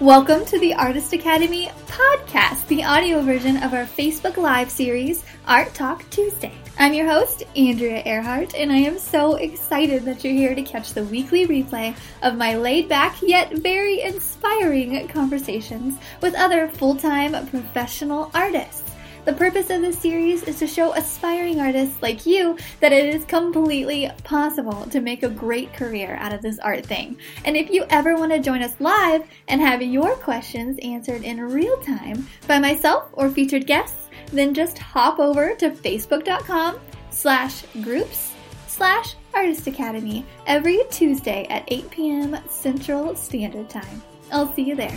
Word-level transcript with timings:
Welcome 0.00 0.46
to 0.46 0.58
the 0.58 0.72
Artist 0.72 1.12
Academy 1.12 1.70
podcast, 1.86 2.66
the 2.68 2.82
audio 2.84 3.20
version 3.20 3.58
of 3.58 3.74
our 3.74 3.84
Facebook 3.84 4.38
Live 4.38 4.70
series, 4.70 5.22
Art 5.46 5.74
Talk 5.74 6.08
Tuesday. 6.08 6.54
I'm 6.78 6.94
your 6.94 7.06
host, 7.06 7.42
Andrea 7.54 8.02
Ehrhardt, 8.04 8.54
and 8.58 8.72
I 8.72 8.76
am 8.76 8.98
so 8.98 9.34
excited 9.34 10.06
that 10.06 10.24
you're 10.24 10.32
here 10.32 10.54
to 10.54 10.62
catch 10.62 10.94
the 10.94 11.04
weekly 11.04 11.46
replay 11.46 11.94
of 12.22 12.38
my 12.38 12.56
laid 12.56 12.88
back 12.88 13.20
yet 13.20 13.52
very 13.58 14.00
inspiring 14.00 15.06
conversations 15.08 15.98
with 16.22 16.34
other 16.34 16.68
full 16.68 16.96
time 16.96 17.32
professional 17.48 18.30
artists. 18.32 18.79
The 19.24 19.34
purpose 19.34 19.68
of 19.68 19.82
this 19.82 19.98
series 19.98 20.42
is 20.44 20.58
to 20.60 20.66
show 20.66 20.94
aspiring 20.94 21.60
artists 21.60 22.00
like 22.00 22.24
you 22.24 22.56
that 22.80 22.92
it 22.92 23.14
is 23.14 23.24
completely 23.26 24.10
possible 24.24 24.86
to 24.86 25.00
make 25.00 25.22
a 25.22 25.28
great 25.28 25.74
career 25.74 26.16
out 26.20 26.32
of 26.32 26.40
this 26.40 26.58
art 26.58 26.86
thing. 26.86 27.18
And 27.44 27.56
if 27.56 27.70
you 27.70 27.84
ever 27.90 28.16
want 28.16 28.32
to 28.32 28.38
join 28.38 28.62
us 28.62 28.80
live 28.80 29.24
and 29.48 29.60
have 29.60 29.82
your 29.82 30.16
questions 30.16 30.78
answered 30.82 31.22
in 31.22 31.38
real 31.40 31.76
time 31.82 32.26
by 32.46 32.58
myself 32.58 33.10
or 33.12 33.28
featured 33.28 33.66
guests, 33.66 34.08
then 34.32 34.54
just 34.54 34.78
hop 34.78 35.18
over 35.18 35.54
to 35.56 35.70
facebook.com 35.70 36.80
slash 37.10 37.64
groups 37.82 38.32
slash 38.68 39.16
artist 39.34 39.66
academy 39.66 40.24
every 40.46 40.80
Tuesday 40.90 41.46
at 41.50 41.64
8 41.68 41.90
p.m. 41.90 42.38
Central 42.48 43.14
Standard 43.14 43.68
Time. 43.68 44.02
I'll 44.32 44.52
see 44.54 44.62
you 44.62 44.76
there. 44.76 44.96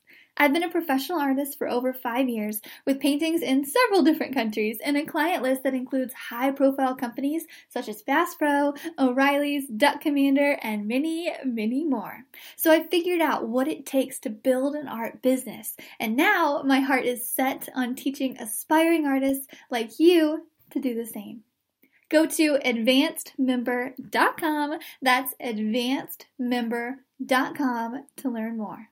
I've 0.41 0.51
been 0.53 0.63
a 0.63 0.69
professional 0.69 1.19
artist 1.19 1.59
for 1.59 1.69
over 1.69 1.93
five 1.93 2.27
years 2.27 2.61
with 2.83 2.99
paintings 2.99 3.43
in 3.43 3.63
several 3.63 4.01
different 4.01 4.33
countries 4.33 4.79
and 4.83 4.97
a 4.97 5.05
client 5.05 5.43
list 5.43 5.61
that 5.61 5.75
includes 5.75 6.15
high 6.15 6.49
profile 6.49 6.95
companies 6.95 7.45
such 7.69 7.87
as 7.87 8.01
Bass 8.01 8.33
Pro, 8.33 8.73
O'Reilly's, 8.97 9.67
Duck 9.67 10.01
Commander, 10.01 10.57
and 10.63 10.87
many, 10.87 11.31
many 11.45 11.85
more. 11.85 12.25
So 12.55 12.71
I 12.71 12.87
figured 12.87 13.21
out 13.21 13.49
what 13.49 13.67
it 13.67 13.85
takes 13.85 14.17
to 14.21 14.31
build 14.31 14.73
an 14.73 14.87
art 14.87 15.21
business. 15.21 15.77
And 15.99 16.17
now 16.17 16.63
my 16.65 16.79
heart 16.79 17.05
is 17.05 17.29
set 17.29 17.69
on 17.75 17.93
teaching 17.93 18.35
aspiring 18.39 19.05
artists 19.05 19.45
like 19.69 19.99
you 19.99 20.47
to 20.71 20.79
do 20.79 20.95
the 20.95 21.05
same. 21.05 21.43
Go 22.09 22.25
to 22.25 22.57
advancedmember.com. 22.65 24.79
That's 25.03 25.35
advancedmember.com 25.39 28.05
to 28.17 28.29
learn 28.29 28.57
more. 28.57 28.87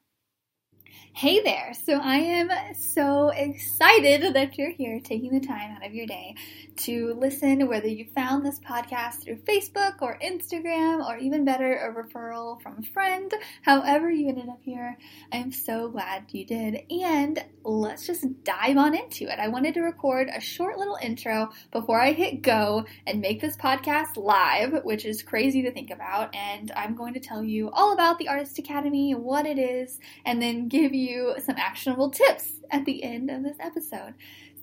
Hey 1.20 1.42
there! 1.42 1.74
So 1.74 2.00
I 2.00 2.16
am 2.16 2.50
so 2.76 3.28
excited 3.30 4.34
that 4.34 4.58
you're 4.58 4.72
here 4.72 5.02
taking 5.02 5.38
the 5.38 5.46
time 5.46 5.76
out 5.76 5.86
of 5.86 5.94
your 5.94 6.06
day 6.06 6.36
to 6.78 7.14
listen, 7.16 7.68
whether 7.68 7.88
you 7.88 8.06
found 8.16 8.46
this 8.46 8.60
podcast 8.60 9.24
through 9.24 9.36
Facebook 9.38 10.02
or 10.02 10.18
Instagram, 10.24 11.06
or 11.06 11.18
even 11.18 11.44
better, 11.44 11.76
a 11.76 11.94
referral 11.94 12.62
from 12.62 12.78
a 12.80 12.84
friend. 12.94 13.34
However, 13.64 14.10
you 14.10 14.30
ended 14.30 14.48
up 14.48 14.62
here, 14.62 14.98
I 15.34 15.38
am 15.38 15.52
so 15.52 15.90
glad 15.90 16.24
you 16.30 16.46
did. 16.46 16.84
And 16.90 17.44
let's 17.66 18.08
just 18.08 18.26
dive 18.46 18.78
on 18.78 18.96
into 18.96 19.26
it. 19.26 19.40
I 19.40 19.50
wanted 19.50 19.74
to 19.74 19.82
record 19.82 20.30
a 20.34 20.40
short 20.40 20.78
little 20.78 20.98
intro 21.02 21.50
before 21.72 22.00
I 22.00 22.14
hit 22.14 22.42
go 22.42 22.86
and 23.06 23.20
make 23.20 23.42
this 23.42 23.58
podcast 23.58 24.16
live, 24.16 24.86
which 24.86 25.04
is 25.04 25.22
crazy 25.22 25.64
to 25.64 25.72
think 25.74 25.92
about. 25.92 26.34
And 26.34 26.72
I'm 26.78 26.96
going 26.96 27.14
to 27.16 27.20
tell 27.20 27.44
you 27.44 27.70
all 27.72 27.92
about 27.92 28.20
the 28.20 28.30
Artist 28.30 28.58
Academy, 28.58 29.16
what 29.16 29.46
it 29.46 29.60
is, 29.60 30.00
and 30.26 30.42
then 30.42 30.70
give 30.70 30.89
you 30.94 31.10
you 31.10 31.36
some 31.40 31.56
actionable 31.58 32.10
tips 32.10 32.52
at 32.72 32.86
the 32.86 33.04
end 33.04 33.30
of 33.30 33.44
this 33.44 33.58
episode. 33.60 34.14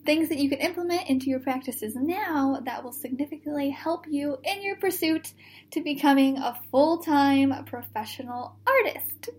Things 0.04 0.28
that 0.28 0.38
you 0.38 0.48
can 0.48 0.60
implement 0.60 1.08
into 1.08 1.26
your 1.26 1.40
practices 1.40 1.96
now 1.96 2.60
that 2.64 2.84
will 2.84 2.92
significantly 2.92 3.70
help 3.70 4.06
you 4.08 4.38
in 4.44 4.62
your 4.62 4.76
pursuit 4.76 5.32
to 5.72 5.82
becoming 5.82 6.38
a 6.38 6.56
full 6.70 6.98
time 6.98 7.64
professional 7.64 8.56
artist. 8.66 9.30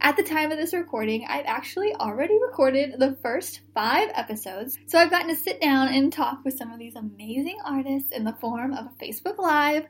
At 0.00 0.16
the 0.16 0.22
time 0.22 0.52
of 0.52 0.58
this 0.58 0.74
recording, 0.74 1.26
I've 1.26 1.46
actually 1.46 1.94
already 1.94 2.38
recorded 2.40 2.96
the 2.98 3.16
first 3.22 3.60
five 3.74 4.10
episodes, 4.14 4.78
so 4.86 4.98
I've 4.98 5.10
gotten 5.10 5.28
to 5.28 5.34
sit 5.34 5.60
down 5.60 5.88
and 5.88 6.12
talk 6.12 6.44
with 6.44 6.56
some 6.56 6.70
of 6.70 6.78
these 6.78 6.96
amazing 6.96 7.58
artists 7.64 8.10
in 8.10 8.24
the 8.24 8.34
form 8.34 8.72
of 8.74 8.86
a 8.86 9.04
Facebook 9.04 9.38
Live, 9.38 9.86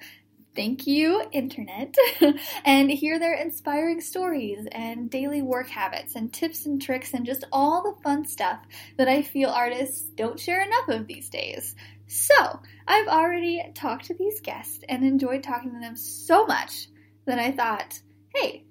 thank 0.57 0.87
you, 0.87 1.23
Internet, 1.33 1.95
and 2.65 2.91
hear 2.91 3.19
their 3.19 3.35
inspiring 3.35 4.01
stories 4.01 4.67
and 4.73 5.11
daily 5.11 5.43
work 5.43 5.69
habits 5.69 6.17
and 6.17 6.33
tips 6.33 6.67
and 6.67 6.81
tricks 6.81 7.13
and 7.15 7.27
just 7.27 7.45
all 7.53 7.83
the 7.83 8.03
fun 8.03 8.25
stuff 8.25 8.61
that 8.97 9.09
I 9.09 9.23
feel 9.23 9.51
artists 9.51 10.09
don't 10.17 10.41
share 10.41 10.65
enough 10.65 10.89
of 10.89 11.07
these 11.07 11.29
days. 11.29 11.75
So, 12.09 12.61
I've 12.89 13.09
already 13.09 13.63
talked 13.75 14.07
to 14.07 14.15
these 14.15 14.41
guests 14.41 14.83
and 14.89 15.05
enjoyed 15.05 15.43
talking 15.43 15.73
to 15.73 15.81
them 15.81 15.97
so 15.97 16.47
much 16.47 16.89
that 17.27 17.39
I 17.39 17.53
thought, 17.53 18.01
hey, 18.35 18.65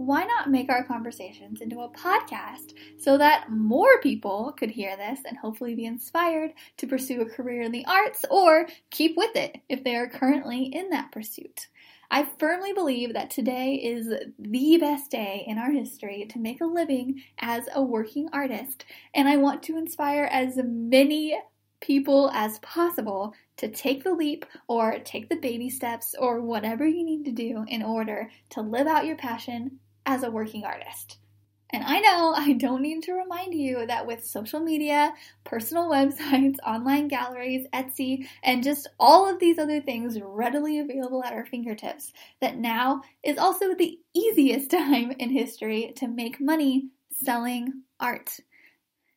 why 0.00 0.24
not 0.24 0.50
make 0.50 0.70
our 0.70 0.82
conversations 0.82 1.60
into 1.60 1.80
a 1.80 1.90
podcast 1.90 2.72
so 2.98 3.18
that 3.18 3.50
more 3.50 4.00
people 4.00 4.54
could 4.58 4.70
hear 4.70 4.96
this 4.96 5.20
and 5.26 5.36
hopefully 5.36 5.74
be 5.74 5.84
inspired 5.84 6.52
to 6.78 6.86
pursue 6.86 7.20
a 7.20 7.28
career 7.28 7.60
in 7.60 7.70
the 7.70 7.84
arts 7.84 8.24
or 8.30 8.66
keep 8.90 9.14
with 9.14 9.36
it 9.36 9.58
if 9.68 9.84
they 9.84 9.94
are 9.94 10.08
currently 10.08 10.64
in 10.64 10.88
that 10.88 11.12
pursuit? 11.12 11.68
I 12.10 12.26
firmly 12.38 12.72
believe 12.72 13.12
that 13.12 13.28
today 13.28 13.74
is 13.74 14.08
the 14.38 14.78
best 14.78 15.10
day 15.10 15.44
in 15.46 15.58
our 15.58 15.70
history 15.70 16.26
to 16.30 16.38
make 16.38 16.62
a 16.62 16.66
living 16.66 17.22
as 17.38 17.68
a 17.74 17.82
working 17.82 18.30
artist, 18.32 18.86
and 19.14 19.28
I 19.28 19.36
want 19.36 19.62
to 19.64 19.76
inspire 19.76 20.24
as 20.24 20.58
many 20.64 21.38
people 21.80 22.30
as 22.32 22.58
possible 22.60 23.34
to 23.58 23.68
take 23.68 24.02
the 24.02 24.14
leap 24.14 24.46
or 24.66 24.98
take 25.04 25.28
the 25.28 25.36
baby 25.36 25.68
steps 25.68 26.14
or 26.18 26.40
whatever 26.40 26.86
you 26.86 27.04
need 27.04 27.26
to 27.26 27.32
do 27.32 27.64
in 27.68 27.82
order 27.82 28.30
to 28.50 28.62
live 28.62 28.86
out 28.86 29.06
your 29.06 29.16
passion 29.16 29.78
as 30.06 30.22
a 30.22 30.30
working 30.30 30.64
artist. 30.64 31.18
And 31.72 31.84
I 31.84 32.00
know 32.00 32.34
I 32.36 32.52
don't 32.52 32.82
need 32.82 33.02
to 33.04 33.12
remind 33.14 33.54
you 33.54 33.86
that 33.86 34.06
with 34.06 34.24
social 34.24 34.60
media, 34.60 35.12
personal 35.44 35.88
websites, 35.90 36.56
online 36.66 37.08
galleries, 37.08 37.66
Etsy, 37.72 38.26
and 38.42 38.62
just 38.62 38.88
all 38.98 39.28
of 39.28 39.38
these 39.38 39.58
other 39.58 39.80
things 39.80 40.18
readily 40.20 40.78
available 40.78 41.24
at 41.24 41.32
our 41.32 41.46
fingertips, 41.46 42.12
that 42.40 42.56
now 42.56 43.02
is 43.24 43.38
also 43.38 43.74
the 43.74 43.98
easiest 44.14 44.70
time 44.70 45.12
in 45.12 45.30
history 45.30 45.92
to 45.96 46.08
make 46.08 46.40
money 46.40 46.88
selling 47.12 47.82
art. 47.98 48.38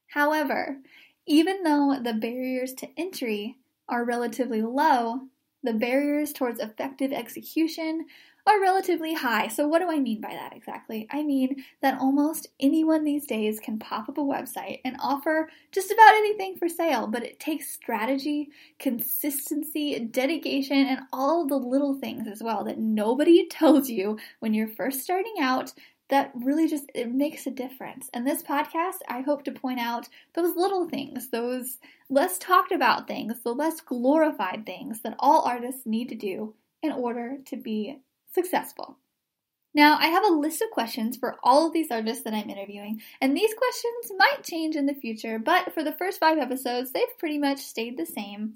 However, 0.07 0.77
even 1.25 1.63
though 1.63 1.99
the 2.03 2.13
barriers 2.13 2.73
to 2.75 2.89
entry 2.97 3.57
are 3.87 4.05
relatively 4.05 4.61
low, 4.61 5.21
the 5.63 5.73
barriers 5.73 6.33
towards 6.33 6.59
effective 6.59 7.13
execution 7.13 8.05
are 8.45 8.61
relatively 8.61 9.13
high. 9.13 9.47
So, 9.47 9.67
what 9.67 9.79
do 9.79 9.89
I 9.89 9.99
mean 9.99 10.19
by 10.19 10.33
that 10.33 10.55
exactly? 10.55 11.07
I 11.11 11.23
mean 11.23 11.63
that 11.81 11.99
almost 11.99 12.47
anyone 12.59 13.03
these 13.03 13.25
days 13.25 13.59
can 13.59 13.79
pop 13.79 14.09
up 14.09 14.17
a 14.17 14.21
website 14.21 14.81
and 14.83 14.97
offer 14.99 15.49
just 15.71 15.91
about 15.91 16.15
anything 16.15 16.57
for 16.57 16.67
sale, 16.67 17.07
but 17.07 17.23
it 17.23 17.39
takes 17.39 17.69
strategy, 17.69 18.49
consistency, 18.79 19.99
dedication, 19.99 20.87
and 20.87 21.01
all 21.13 21.47
the 21.47 21.55
little 21.55 21.95
things 21.99 22.27
as 22.27 22.43
well 22.43 22.63
that 22.65 22.79
nobody 22.79 23.47
tells 23.51 23.89
you 23.89 24.17
when 24.39 24.53
you're 24.53 24.67
first 24.67 25.01
starting 25.01 25.35
out 25.39 25.73
that 26.09 26.31
really 26.35 26.67
just 26.67 26.91
it 26.93 27.11
makes 27.11 27.47
a 27.47 27.51
difference. 27.51 28.09
And 28.13 28.27
this 28.27 28.43
podcast, 28.43 28.97
I 29.07 29.21
hope 29.21 29.45
to 29.45 29.51
point 29.51 29.79
out 29.79 30.09
those 30.35 30.55
little 30.55 30.87
things, 30.87 31.29
those 31.29 31.79
less 32.09 32.37
talked 32.37 32.71
about 32.71 33.07
things, 33.07 33.41
the 33.43 33.53
less 33.53 33.79
glorified 33.79 34.65
things 34.65 35.01
that 35.01 35.15
all 35.17 35.41
artists 35.43 35.85
need 35.85 36.09
to 36.09 36.15
do 36.15 36.53
in 36.83 36.91
order 36.91 37.37
to 37.45 37.55
be 37.55 37.97
successful. 38.33 38.97
Now, 39.75 39.97
I 39.99 40.07
have 40.07 40.23
a 40.23 40.33
list 40.33 40.61
of 40.61 40.69
questions 40.69 41.17
for 41.17 41.37
all 41.43 41.65
of 41.65 41.73
these 41.73 41.89
artists 41.89 42.23
that 42.23 42.33
I'm 42.33 42.49
interviewing, 42.49 43.01
and 43.21 43.35
these 43.35 43.53
questions 43.55 44.11
might 44.17 44.43
change 44.43 44.75
in 44.75 44.85
the 44.85 44.93
future, 44.93 45.39
but 45.39 45.73
for 45.73 45.83
the 45.83 45.93
first 45.93 46.19
five 46.19 46.37
episodes, 46.37 46.91
they've 46.91 47.17
pretty 47.17 47.39
much 47.39 47.59
stayed 47.59 47.97
the 47.97 48.05
same. 48.05 48.55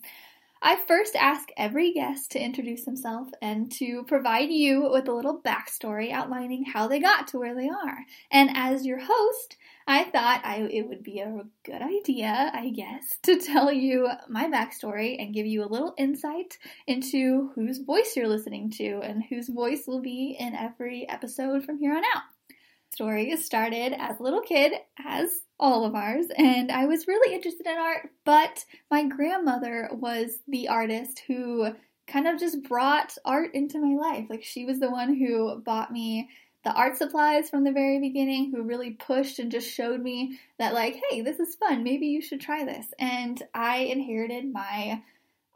I 0.62 0.78
first 0.88 1.16
ask 1.16 1.50
every 1.56 1.94
guest 1.94 2.32
to 2.32 2.44
introduce 2.44 2.86
himself 2.86 3.28
and 3.42 3.72
to 3.74 4.04
provide 4.08 4.50
you 4.50 4.90
with 4.92 5.08
a 5.08 5.14
little 5.14 5.42
backstory 5.42 6.12
outlining 6.12 6.66
how 6.66 6.88
they 6.88 7.00
got 7.00 7.28
to 7.30 7.40
where 7.40 7.56
they 7.56 7.70
are. 7.70 8.00
And 8.32 8.50
as 8.56 8.86
your 8.86 9.00
host, 9.00 9.58
I 9.88 10.04
thought 10.04 10.42
I, 10.44 10.68
it 10.70 10.88
would 10.88 11.04
be 11.04 11.20
a 11.20 11.44
good 11.64 11.82
idea, 11.82 12.52
I 12.54 12.70
guess, 12.70 13.18
to 13.24 13.40
tell 13.40 13.72
you 13.72 14.10
my 14.28 14.48
backstory 14.48 15.22
and 15.22 15.34
give 15.34 15.46
you 15.46 15.64
a 15.64 15.70
little 15.70 15.94
insight 15.98 16.58
into 16.88 17.52
whose 17.56 17.80
voice 17.80 18.16
you're 18.16 18.28
listening 18.28 18.72
to 18.72 19.00
and 19.04 19.24
whose 19.30 19.50
voice 19.50 19.84
will 19.88 20.02
be 20.02 20.36
in 20.40 20.56
every 20.56 21.08
episode 21.08 21.64
from 21.64 21.78
here 21.80 21.96
on 21.96 22.04
out 22.16 22.24
story 22.98 23.38
started 23.38 23.94
as 23.94 24.20
a 24.20 24.24
little 24.24 24.42
kid, 24.42 24.74
as 25.06 25.30
all 25.60 25.86
of 25.86 25.94
ours, 25.94 26.26
and 26.36 26.72
I 26.72 26.88
was 26.88 27.08
really 27.08 27.36
interested 27.36 27.68
in 27.68 27.78
art, 27.78 28.10
but 28.26 28.66
my 28.90 29.04
grandmother 29.04 29.88
was 29.92 30.40
the 30.48 30.68
artist 30.68 31.22
who 31.28 31.68
kind 32.08 32.28
of 32.28 32.40
just 32.40 32.64
brought 32.64 33.16
art 33.24 33.54
into 33.54 33.80
my 33.80 33.96
life. 33.96 34.26
Like 34.32 34.44
she 34.44 34.66
was 34.66 34.80
the 34.80 34.90
one 34.90 35.14
who 35.14 35.62
bought 35.64 35.92
me 35.92 36.30
the 36.64 36.74
art 36.74 36.98
supplies 36.98 37.52
from 37.52 37.64
the 37.64 37.72
very 37.72 38.00
beginning, 38.00 38.50
who 38.50 38.64
really 38.64 38.92
pushed 38.92 39.38
and 39.38 39.52
just 39.52 39.72
showed 39.72 40.02
me 40.02 40.40
that, 40.58 40.74
like, 40.74 41.00
hey, 41.12 41.22
this 41.22 41.40
is 41.40 41.54
fun. 41.54 41.84
Maybe 41.84 42.08
you 42.08 42.20
should 42.20 42.42
try 42.42 42.66
this. 42.66 42.88
And 42.98 43.40
I 43.54 43.78
inherited 43.78 44.52
my 44.52 45.04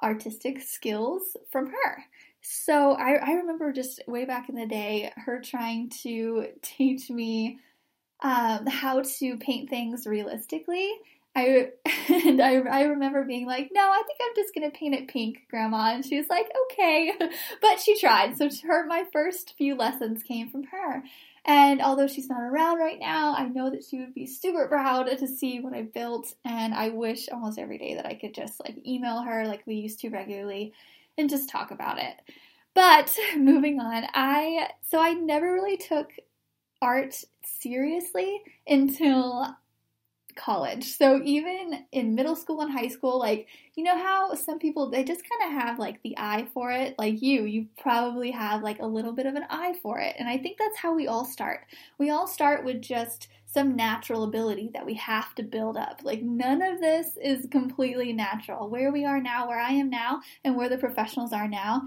artistic 0.03 0.61
skills 0.61 1.35
from 1.51 1.71
her. 1.71 2.03
So 2.41 2.93
I, 2.93 3.13
I 3.15 3.31
remember 3.33 3.71
just 3.71 4.01
way 4.07 4.25
back 4.25 4.49
in 4.49 4.55
the 4.55 4.65
day, 4.65 5.11
her 5.15 5.39
trying 5.41 5.89
to 6.03 6.47
teach 6.61 7.09
me 7.09 7.59
um, 8.21 8.65
how 8.67 9.01
to 9.01 9.37
paint 9.37 9.69
things 9.69 10.05
realistically. 10.05 10.91
I 11.35 11.69
and 12.09 12.41
I, 12.41 12.55
I 12.55 12.81
remember 12.83 13.23
being 13.23 13.45
like, 13.45 13.69
no, 13.71 13.81
I 13.81 14.03
think 14.05 14.19
I'm 14.21 14.35
just 14.35 14.53
gonna 14.53 14.71
paint 14.71 14.95
it 14.95 15.07
pink, 15.07 15.43
Grandma. 15.49 15.93
And 15.93 16.05
she 16.05 16.17
was 16.17 16.27
like, 16.29 16.47
okay, 16.71 17.13
but 17.61 17.79
she 17.79 17.99
tried. 17.99 18.37
So 18.37 18.49
her 18.67 18.85
my 18.85 19.05
first 19.13 19.55
few 19.57 19.75
lessons 19.75 20.23
came 20.23 20.49
from 20.49 20.63
her. 20.65 21.03
And 21.45 21.81
although 21.81 22.07
she's 22.07 22.29
not 22.29 22.41
around 22.41 22.77
right 22.77 22.99
now, 22.99 23.33
I 23.35 23.47
know 23.47 23.71
that 23.71 23.83
she 23.83 23.97
would 23.97 24.13
be 24.13 24.27
super 24.27 24.67
proud 24.67 25.05
to 25.05 25.27
see 25.27 25.59
what 25.59 25.73
I 25.73 25.81
built. 25.83 26.33
And 26.45 26.73
I 26.73 26.89
wish 26.89 27.29
almost 27.29 27.57
every 27.57 27.79
day 27.79 27.95
that 27.95 28.05
I 28.05 28.13
could 28.13 28.35
just 28.35 28.59
like 28.59 28.75
email 28.85 29.21
her 29.21 29.47
like 29.47 29.65
we 29.65 29.75
used 29.75 30.01
to 30.01 30.09
regularly 30.09 30.73
and 31.17 31.29
just 31.29 31.49
talk 31.49 31.71
about 31.71 31.99
it. 31.99 32.15
But 32.73 33.15
moving 33.37 33.79
on, 33.79 34.05
I 34.13 34.69
so 34.87 34.99
I 34.99 35.13
never 35.13 35.53
really 35.53 35.77
took 35.77 36.11
art 36.81 37.15
seriously 37.43 38.41
until 38.67 39.55
college. 40.35 40.97
So 40.97 41.21
even 41.23 41.85
in 41.91 42.15
middle 42.15 42.35
school 42.35 42.61
and 42.61 42.71
high 42.71 42.87
school, 42.87 43.19
like 43.19 43.47
you 43.75 43.83
know 43.83 43.97
how 43.97 44.33
some 44.33 44.59
people 44.59 44.89
they 44.89 45.03
just 45.03 45.23
kind 45.29 45.53
of 45.53 45.61
have 45.61 45.79
like 45.79 46.01
the 46.03 46.15
eye 46.17 46.47
for 46.53 46.71
it. 46.71 46.95
Like 46.97 47.21
you, 47.21 47.45
you 47.45 47.67
probably 47.79 48.31
have 48.31 48.61
like 48.61 48.79
a 48.79 48.85
little 48.85 49.13
bit 49.13 49.25
of 49.25 49.35
an 49.35 49.45
eye 49.49 49.73
for 49.81 49.99
it. 49.99 50.15
And 50.19 50.27
I 50.27 50.37
think 50.37 50.57
that's 50.57 50.77
how 50.77 50.93
we 50.93 51.07
all 51.07 51.25
start. 51.25 51.61
We 51.97 52.09
all 52.09 52.27
start 52.27 52.65
with 52.65 52.81
just 52.81 53.29
some 53.45 53.75
natural 53.75 54.23
ability 54.23 54.71
that 54.73 54.85
we 54.85 54.93
have 54.95 55.35
to 55.35 55.43
build 55.43 55.77
up. 55.77 56.01
Like 56.03 56.21
none 56.21 56.61
of 56.61 56.79
this 56.79 57.17
is 57.21 57.47
completely 57.51 58.13
natural. 58.13 58.69
Where 58.69 58.91
we 58.91 59.05
are 59.05 59.21
now, 59.21 59.47
where 59.47 59.59
I 59.59 59.71
am 59.71 59.89
now, 59.89 60.21
and 60.43 60.55
where 60.55 60.69
the 60.69 60.77
professionals 60.77 61.33
are 61.33 61.47
now, 61.47 61.83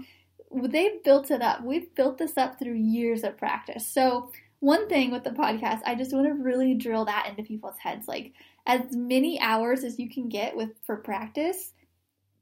they've 0.51 1.03
built 1.03 1.31
it 1.31 1.41
up. 1.41 1.63
We've 1.63 1.93
built 1.95 2.17
this 2.17 2.37
up 2.37 2.59
through 2.59 2.75
years 2.75 3.23
of 3.23 3.37
practice. 3.37 3.87
So 3.87 4.31
one 4.65 4.89
thing 4.89 5.11
with 5.11 5.23
the 5.23 5.29
podcast, 5.29 5.81
I 5.85 5.93
just 5.93 6.11
want 6.11 6.25
to 6.25 6.33
really 6.33 6.73
drill 6.73 7.05
that 7.05 7.27
into 7.29 7.43
people's 7.43 7.77
heads. 7.77 8.07
Like 8.07 8.33
as 8.65 8.81
many 8.91 9.39
hours 9.39 9.83
as 9.83 9.99
you 9.99 10.09
can 10.09 10.27
get 10.27 10.57
with 10.57 10.71
for 10.87 10.97
practice, 10.97 11.71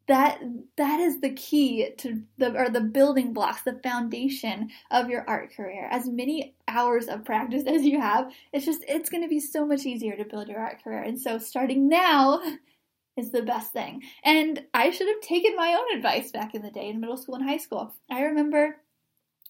that 0.08 0.40
that 0.78 1.02
is 1.02 1.20
the 1.20 1.31
key 1.31 1.90
to 1.98 2.22
the 2.38 2.58
or 2.58 2.70
the 2.70 2.80
building 2.80 3.34
blocks, 3.34 3.64
the 3.64 3.80
foundation 3.84 4.70
of 4.90 5.10
your 5.10 5.25
art 5.28 5.54
career. 5.54 5.90
As 5.92 6.08
many 6.08 6.56
hours 6.66 7.08
of 7.08 7.25
practice 7.25 7.64
as 7.68 7.84
you 7.84 8.00
have, 8.00 8.31
it's 8.54 8.66
just 8.66 8.86
it's 8.88 9.10
going 9.10 9.24
to 9.24 9.30
be 9.30 9.42
so 9.42 9.66
much 9.66 9.86
easier 9.86 10.16
to 10.16 10.24
build 10.24 10.48
your 10.48 10.60
art 10.60 10.81
career. 10.81 11.04
And 11.04 11.20
so 11.20 11.38
starting 11.38 11.90
now 11.90 12.42
is 13.18 13.31
the 13.31 13.44
best 13.44 13.74
thing. 13.74 14.02
And 14.24 14.64
I 14.74 14.92
should 14.92 15.10
have 15.10 15.20
taken 15.20 15.58
my 15.58 15.74
own 15.78 15.98
advice 15.98 16.31
back 16.31 16.56
in 16.56 16.62
the 16.62 16.72
day 16.72 16.88
in 16.88 17.02
middle 17.02 17.18
school 17.18 17.36
and 17.36 17.44
high 17.44 17.58
school. 17.58 17.94
I 18.10 18.24
remember 18.24 18.78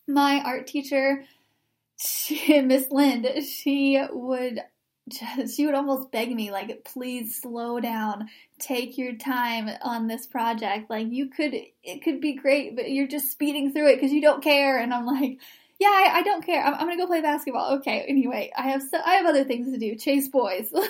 my 0.07 0.41
art 0.43 0.65
teacher 0.65 1.23
Miss 2.63 2.91
Lind, 2.91 3.27
she 3.45 4.01
would 4.11 4.59
just, 5.09 5.55
she 5.55 5.65
would 5.65 5.75
almost 5.75 6.11
beg 6.11 6.33
me 6.33 6.51
like 6.51 6.85
please 6.85 7.41
slow 7.41 7.79
down. 7.79 8.29
Take 8.59 8.97
your 8.97 9.15
time 9.15 9.69
on 9.81 10.07
this 10.07 10.25
project. 10.25 10.89
Like 10.89 11.07
you 11.09 11.29
could 11.29 11.53
it 11.83 12.03
could 12.03 12.21
be 12.21 12.33
great 12.33 12.75
but 12.75 12.89
you're 12.89 13.07
just 13.07 13.31
speeding 13.31 13.73
through 13.73 13.89
it 13.89 13.95
because 13.95 14.11
you 14.11 14.21
don't 14.21 14.43
care. 14.43 14.79
And 14.79 14.93
i'm 14.93 15.05
like 15.05 15.39
yeah 15.79 15.87
i, 15.87 16.11
I 16.15 16.21
don't 16.23 16.45
care. 16.45 16.63
I'm, 16.63 16.73
I'm, 16.73 16.87
gonna 16.87 16.97
go 16.97 17.07
play 17.07 17.21
basketball. 17.21 17.75
Okay 17.79 18.05
anyway 18.07 18.51
i 18.57 18.69
have 18.69 18.81
so, 18.81 18.97
i 19.05 19.15
have 19.15 19.25
other 19.25 19.43
things 19.43 19.71
to 19.71 19.77
do. 19.77 19.95
Chase 19.95 20.29
boys. 20.29 20.73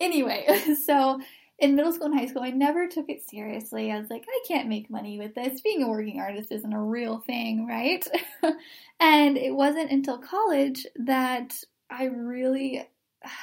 Anyway 0.00 0.46
so 0.86 1.20
in 1.60 1.76
middle 1.76 1.92
school 1.92 2.06
and 2.06 2.18
high 2.18 2.26
school, 2.26 2.42
I 2.42 2.50
never 2.50 2.88
took 2.88 3.08
it 3.08 3.28
seriously. 3.28 3.92
I 3.92 3.98
was 3.98 4.08
like, 4.08 4.24
I 4.26 4.40
can't 4.48 4.68
make 4.68 4.90
money 4.90 5.18
with 5.18 5.34
this. 5.34 5.60
Being 5.60 5.82
a 5.82 5.88
working 5.88 6.18
artist 6.18 6.50
isn't 6.50 6.72
a 6.72 6.80
real 6.80 7.18
thing, 7.18 7.66
right? 7.66 8.06
and 9.00 9.36
it 9.36 9.54
wasn't 9.54 9.90
until 9.90 10.18
college 10.18 10.86
that 10.96 11.62
I 11.90 12.04
really, 12.04 12.88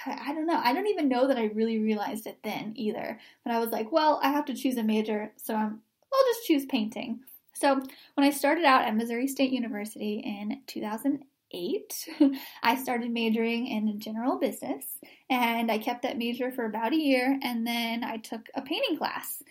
I 0.06 0.34
don't 0.34 0.48
know, 0.48 0.60
I 0.62 0.74
don't 0.74 0.88
even 0.88 1.08
know 1.08 1.28
that 1.28 1.38
I 1.38 1.52
really 1.54 1.80
realized 1.80 2.26
it 2.26 2.40
then 2.44 2.74
either. 2.76 3.20
But 3.44 3.54
I 3.54 3.60
was 3.60 3.70
like, 3.70 3.92
well, 3.92 4.20
I 4.24 4.30
have 4.30 4.46
to 4.46 4.56
choose 4.56 4.78
a 4.78 4.84
major, 4.84 5.32
so 5.38 5.54
I'm, 5.56 5.82
I'll 6.12 6.34
just 6.34 6.48
choose 6.48 6.66
painting. 6.66 7.20
So 7.54 7.82
when 8.16 8.26
I 8.26 8.32
started 8.32 8.66
out 8.66 8.84
at 8.84 8.96
Missouri 8.96 9.28
State 9.28 9.52
University 9.52 10.24
in 10.26 10.62
2008, 10.68 11.24
eight, 11.52 12.08
I 12.64 12.76
started 12.76 13.12
majoring 13.12 13.68
in 13.68 14.00
general 14.00 14.38
business 14.38 14.86
and 15.30 15.72
I 15.72 15.78
kept 15.78 16.04
that 16.04 16.18
major 16.18 16.52
for 16.52 16.66
about 16.66 16.94
a 16.94 16.98
year 16.98 17.40
and 17.42 17.66
then 17.66 18.04
I 18.04 18.18
took 18.18 18.48
a 18.56 18.62
painting 18.62 18.98
class. 18.98 19.42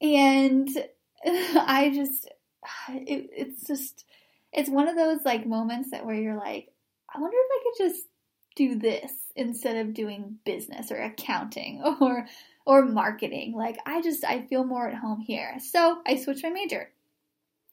And 0.00 0.68
I 1.24 1.92
just, 1.94 2.28
it, 2.88 3.30
it's 3.32 3.66
just, 3.66 4.04
it's 4.52 4.70
one 4.70 4.88
of 4.88 4.96
those 4.96 5.24
like 5.24 5.46
moments 5.46 5.90
that 5.90 6.06
where 6.06 6.16
you're 6.16 6.36
like, 6.36 6.68
I 7.14 7.20
wonder 7.20 7.36
if 7.38 7.50
I 7.50 7.62
could 7.62 7.84
just 7.86 8.06
do 8.56 8.78
this 8.78 9.12
instead 9.36 9.76
of 9.76 9.94
doing 9.94 10.38
business 10.44 10.90
or 10.90 10.96
accounting 10.96 11.82
or 12.00 12.26
or 12.64 12.84
marketing. 12.84 13.54
Like 13.54 13.78
I 13.86 14.02
just 14.02 14.24
I 14.24 14.42
feel 14.46 14.64
more 14.64 14.88
at 14.88 14.96
home 14.96 15.20
here. 15.20 15.58
So 15.60 16.00
I 16.06 16.16
switched 16.16 16.42
my 16.42 16.50
major, 16.50 16.90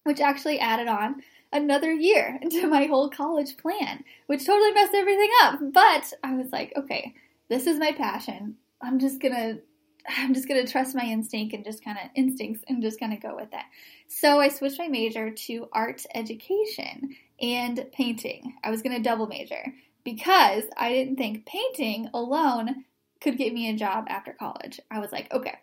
which 0.04 0.20
actually 0.20 0.60
added 0.60 0.88
on 0.88 1.22
another 1.54 1.92
year 1.92 2.38
into 2.42 2.68
my 2.68 2.86
whole 2.86 3.10
college 3.10 3.58
plan, 3.58 4.04
which 4.28 4.46
totally 4.46 4.72
messed 4.74 4.94
everything 4.94 5.32
up. 5.44 5.60
But 5.72 6.14
I 6.24 6.36
was 6.36 6.52
like, 6.52 6.74
okay, 6.76 7.14
this 7.50 7.68
is 7.68 7.80
my 7.80 7.92
passion. 7.94 8.56
I'm 8.82 9.00
just 9.00 9.22
gonna 9.22 9.60
I'm 10.08 10.34
just 10.34 10.48
gonna 10.50 10.68
trust 10.68 10.96
my 10.96 11.06
instinct 11.06 11.54
and 11.54 11.64
just 11.64 11.84
kind 11.84 11.98
of 11.98 12.10
instincts 12.16 12.64
and 12.68 12.82
just 12.82 13.00
kind 13.00 13.14
of 13.14 13.22
go 13.22 13.36
with 13.36 13.54
it. 13.54 13.66
So 14.08 14.40
I 14.40 14.50
switched 14.50 14.80
my 14.80 14.90
major 14.90 15.32
to 15.32 15.70
art 15.72 16.04
education 16.14 17.16
and 17.40 17.86
painting. 17.94 18.56
I 18.64 18.70
was 18.70 18.82
gonna 18.82 19.02
double 19.02 19.28
major 19.28 19.74
because 20.04 20.64
I 20.76 20.90
didn't 20.90 21.16
think 21.16 21.46
painting 21.46 22.10
alone 22.14 22.84
could 23.22 23.38
get 23.38 23.54
me 23.54 23.70
a 23.70 23.78
job 23.78 24.06
after 24.10 24.34
college. 24.34 24.82
I 24.92 25.00
was 25.00 25.14
like, 25.14 25.32
okay, 25.34 25.56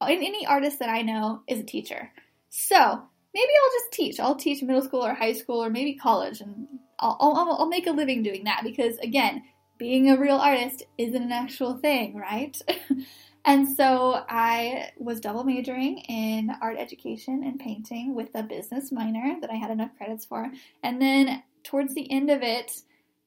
and 0.00 0.22
any 0.22 0.46
artist 0.46 0.78
that 0.80 0.90
I 0.90 1.02
know 1.02 1.42
is 1.46 1.60
a 1.60 1.64
teacher. 1.64 2.10
So 2.50 3.02
maybe 3.34 3.50
I'll 3.62 3.80
just 3.80 3.92
teach. 3.92 4.20
I'll 4.20 4.36
teach 4.36 4.62
middle 4.62 4.82
school 4.82 5.04
or 5.04 5.12
high 5.12 5.32
school 5.32 5.62
or 5.62 5.68
maybe 5.68 5.94
college, 5.94 6.40
and 6.40 6.66
I'll, 6.98 7.16
I'll, 7.20 7.56
I'll 7.58 7.68
make 7.68 7.86
a 7.86 7.92
living 7.92 8.22
doing 8.22 8.44
that 8.44 8.62
because, 8.62 8.96
again, 8.98 9.42
being 9.76 10.10
a 10.10 10.16
real 10.16 10.36
artist 10.36 10.84
isn't 10.96 11.22
an 11.22 11.32
actual 11.32 11.76
thing, 11.76 12.16
right? 12.16 12.56
and 13.44 13.68
so 13.68 14.24
I 14.28 14.90
was 14.98 15.20
double 15.20 15.44
majoring 15.44 15.98
in 15.98 16.50
art 16.62 16.76
education 16.78 17.42
and 17.44 17.58
painting 17.58 18.14
with 18.14 18.30
a 18.34 18.42
business 18.42 18.92
minor 18.92 19.36
that 19.40 19.50
I 19.50 19.56
had 19.56 19.70
enough 19.70 19.90
credits 19.96 20.24
for. 20.24 20.50
And 20.82 21.02
then 21.02 21.42
towards 21.64 21.94
the 21.94 22.10
end 22.10 22.30
of 22.30 22.42
it, 22.42 22.72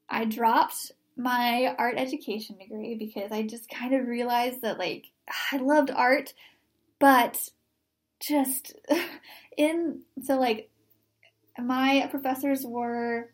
I 0.09 0.23
dropped 0.23 0.93
my 1.17 1.75
art 1.77 1.95
education 1.97 2.57
degree 2.57 2.95
because 2.95 3.31
I 3.31 3.41
just 3.41 3.69
kind 3.69 3.93
of 3.93 4.07
realized 4.07 4.61
that, 4.61 4.79
like, 4.79 5.07
I 5.51 5.57
loved 5.57 5.91
art, 5.91 6.33
but 6.99 7.49
just 8.19 8.73
in 9.57 10.01
so 10.23 10.39
like 10.39 10.69
my 11.59 12.07
professors 12.11 12.63
were 12.65 13.31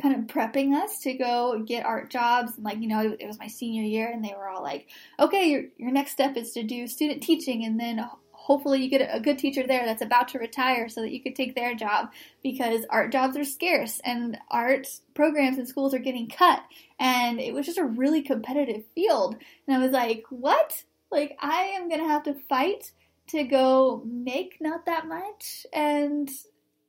kind 0.00 0.14
of 0.14 0.26
prepping 0.26 0.74
us 0.74 1.00
to 1.00 1.14
go 1.14 1.62
get 1.66 1.86
art 1.86 2.10
jobs. 2.10 2.56
And 2.56 2.64
like 2.64 2.80
you 2.80 2.88
know 2.88 3.16
it, 3.18 3.26
was 3.26 3.38
my 3.38 3.46
senior 3.46 3.82
year 3.82 4.10
and 4.12 4.24
they 4.24 4.34
were 4.36 4.48
all 4.48 4.62
like 4.62 4.88
okay 5.18 5.48
your, 5.48 5.62
your 5.78 5.90
next 5.90 6.12
step 6.12 6.36
is 6.36 6.52
to 6.52 6.62
do 6.62 6.86
student 6.86 7.22
teaching 7.22 7.64
and 7.64 7.78
then 7.78 8.04
hopefully 8.32 8.80
you 8.80 8.88
get 8.88 9.08
a 9.12 9.18
good 9.18 9.38
teacher 9.38 9.66
there 9.66 9.84
that's 9.84 10.02
about 10.02 10.28
to 10.28 10.38
retire 10.38 10.88
so 10.88 11.00
that 11.00 11.10
you 11.10 11.20
could 11.20 11.34
take 11.34 11.54
their 11.54 11.74
job 11.74 12.12
because 12.42 12.84
art 12.90 13.10
jobs 13.10 13.36
are 13.36 13.44
scarce 13.44 14.00
and 14.04 14.38
art 14.50 14.86
programs 15.14 15.58
in 15.58 15.66
schools 15.66 15.92
are 15.92 15.98
getting 15.98 16.28
cut. 16.28 16.62
And 17.00 17.40
it 17.40 17.52
was 17.52 17.66
just 17.66 17.78
a 17.78 17.84
really 17.84 18.22
competitive 18.22 18.84
field. 18.94 19.36
And 19.66 19.76
i 19.76 19.80
was 19.80 19.92
like 19.92 20.24
what? 20.30 20.84
Like 21.10 21.36
i 21.40 21.62
am 21.76 21.88
gonna 21.88 22.06
have 22.06 22.24
to 22.24 22.34
fight 22.48 22.92
to 23.28 23.44
go 23.44 24.02
make 24.04 24.58
not 24.60 24.86
that 24.86 25.06
much 25.06 25.66
and 25.72 26.30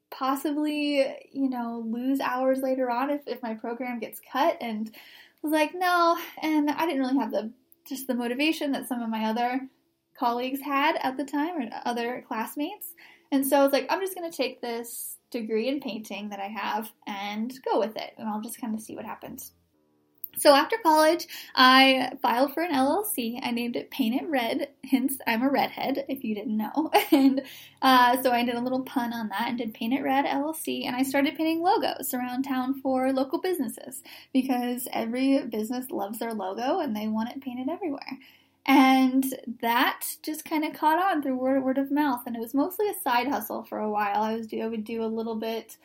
possibly, 0.09 0.97
you 1.31 1.49
know, 1.49 1.83
lose 1.85 2.19
hours 2.19 2.59
later 2.59 2.89
on 2.89 3.09
if, 3.09 3.21
if 3.27 3.41
my 3.41 3.53
program 3.53 3.99
gets 3.99 4.21
cut. 4.31 4.57
And 4.61 4.91
was 5.41 5.51
like, 5.51 5.73
no. 5.73 6.17
And 6.41 6.69
I 6.69 6.85
didn't 6.85 7.01
really 7.01 7.17
have 7.17 7.31
the 7.31 7.51
just 7.87 8.07
the 8.07 8.13
motivation 8.13 8.73
that 8.73 8.87
some 8.87 9.01
of 9.01 9.09
my 9.09 9.25
other 9.25 9.61
colleagues 10.17 10.59
had 10.61 10.97
at 11.01 11.15
the 11.15 11.23
time 11.23 11.55
or 11.55 11.69
other 11.85 12.23
classmates. 12.27 12.93
And 13.31 13.45
so 13.45 13.59
I 13.59 13.63
was 13.63 13.71
like, 13.71 13.87
I'm 13.89 14.01
just 14.01 14.15
going 14.15 14.29
to 14.29 14.35
take 14.35 14.61
this 14.61 15.17
degree 15.31 15.67
in 15.67 15.79
painting 15.79 16.29
that 16.29 16.39
I 16.39 16.47
have 16.47 16.91
and 17.05 17.53
go 17.63 17.79
with 17.79 17.95
it. 17.95 18.13
And 18.17 18.27
I'll 18.27 18.41
just 18.41 18.59
kind 18.59 18.75
of 18.75 18.81
see 18.81 18.95
what 18.95 19.05
happens. 19.05 19.53
So 20.37 20.53
after 20.53 20.77
college, 20.83 21.27
I 21.55 22.11
filed 22.21 22.53
for 22.53 22.61
an 22.61 22.71
LLC. 22.71 23.39
I 23.41 23.51
named 23.51 23.75
it 23.75 23.89
Paint 23.89 24.21
It 24.21 24.29
Red, 24.29 24.69
hence 24.89 25.17
I'm 25.25 25.41
a 25.41 25.49
redhead, 25.49 26.05
if 26.07 26.23
you 26.23 26.35
didn't 26.35 26.57
know. 26.57 26.91
And 27.11 27.41
uh, 27.81 28.21
so 28.21 28.31
I 28.31 28.43
did 28.43 28.55
a 28.55 28.61
little 28.61 28.83
pun 28.83 29.13
on 29.13 29.29
that 29.29 29.47
and 29.49 29.57
did 29.57 29.73
Paint 29.73 29.93
It 29.93 30.03
Red 30.03 30.25
LLC. 30.25 30.85
And 30.85 30.95
I 30.95 31.03
started 31.03 31.35
painting 31.35 31.61
logos 31.61 32.13
around 32.13 32.43
town 32.43 32.79
for 32.81 33.11
local 33.13 33.39
businesses 33.39 34.03
because 34.33 34.87
every 34.91 35.45
business 35.45 35.89
loves 35.89 36.19
their 36.19 36.33
logo 36.33 36.79
and 36.79 36.95
they 36.95 37.07
want 37.07 37.31
it 37.31 37.41
painted 37.41 37.69
everywhere. 37.69 38.19
And 38.67 39.23
that 39.61 40.03
just 40.21 40.43
kind 40.43 40.65
of 40.65 40.73
caught 40.73 40.99
on 40.99 41.23
through 41.23 41.37
word, 41.37 41.63
word 41.63 41.77
of 41.77 41.89
mouth. 41.89 42.23
And 42.27 42.35
it 42.35 42.39
was 42.39 42.53
mostly 42.53 42.89
a 42.89 42.99
side 43.01 43.27
hustle 43.27 43.63
for 43.63 43.79
a 43.79 43.89
while. 43.89 44.21
I 44.21 44.35
was 44.35 44.49
I 44.53 44.67
would 44.67 44.83
do 44.83 45.03
a 45.03 45.07
little 45.07 45.35
bit 45.35 45.77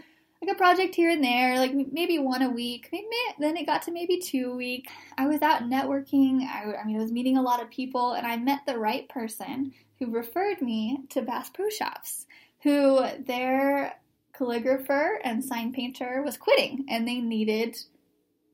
like 0.43 0.55
a 0.55 0.59
project 0.59 0.95
here 0.95 1.11
and 1.11 1.23
there, 1.23 1.57
like 1.57 1.73
maybe 1.93 2.19
one 2.19 2.43
a 2.43 2.51
week. 2.51 2.89
Maybe 2.91 3.07
then 3.39 3.57
it 3.57 3.67
got 3.67 3.83
to 3.83 3.93
maybe 3.93 4.19
two 4.19 4.53
a 4.53 4.57
week. 4.57 4.89
I 5.17 5.27
was 5.27 5.41
out 5.41 5.63
networking. 5.63 6.43
I, 6.43 6.75
I 6.75 6.85
mean, 6.85 6.97
I 6.97 7.03
was 7.03 7.13
meeting 7.13 7.37
a 7.37 7.43
lot 7.43 7.63
of 7.63 7.71
people, 7.71 8.13
and 8.13 8.27
I 8.27 8.37
met 8.37 8.61
the 8.67 8.79
right 8.79 9.09
person 9.09 9.73
who 9.99 10.11
referred 10.11 10.61
me 10.61 11.05
to 11.11 11.23
Bass 11.23 11.49
Pro 11.51 11.69
Shops, 11.69 12.27
who 12.63 13.07
their 13.25 13.95
calligrapher 14.37 15.19
and 15.23 15.45
sign 15.45 15.73
painter 15.73 16.23
was 16.25 16.37
quitting, 16.37 16.87
and 16.89 17.07
they 17.07 17.21
needed 17.21 17.77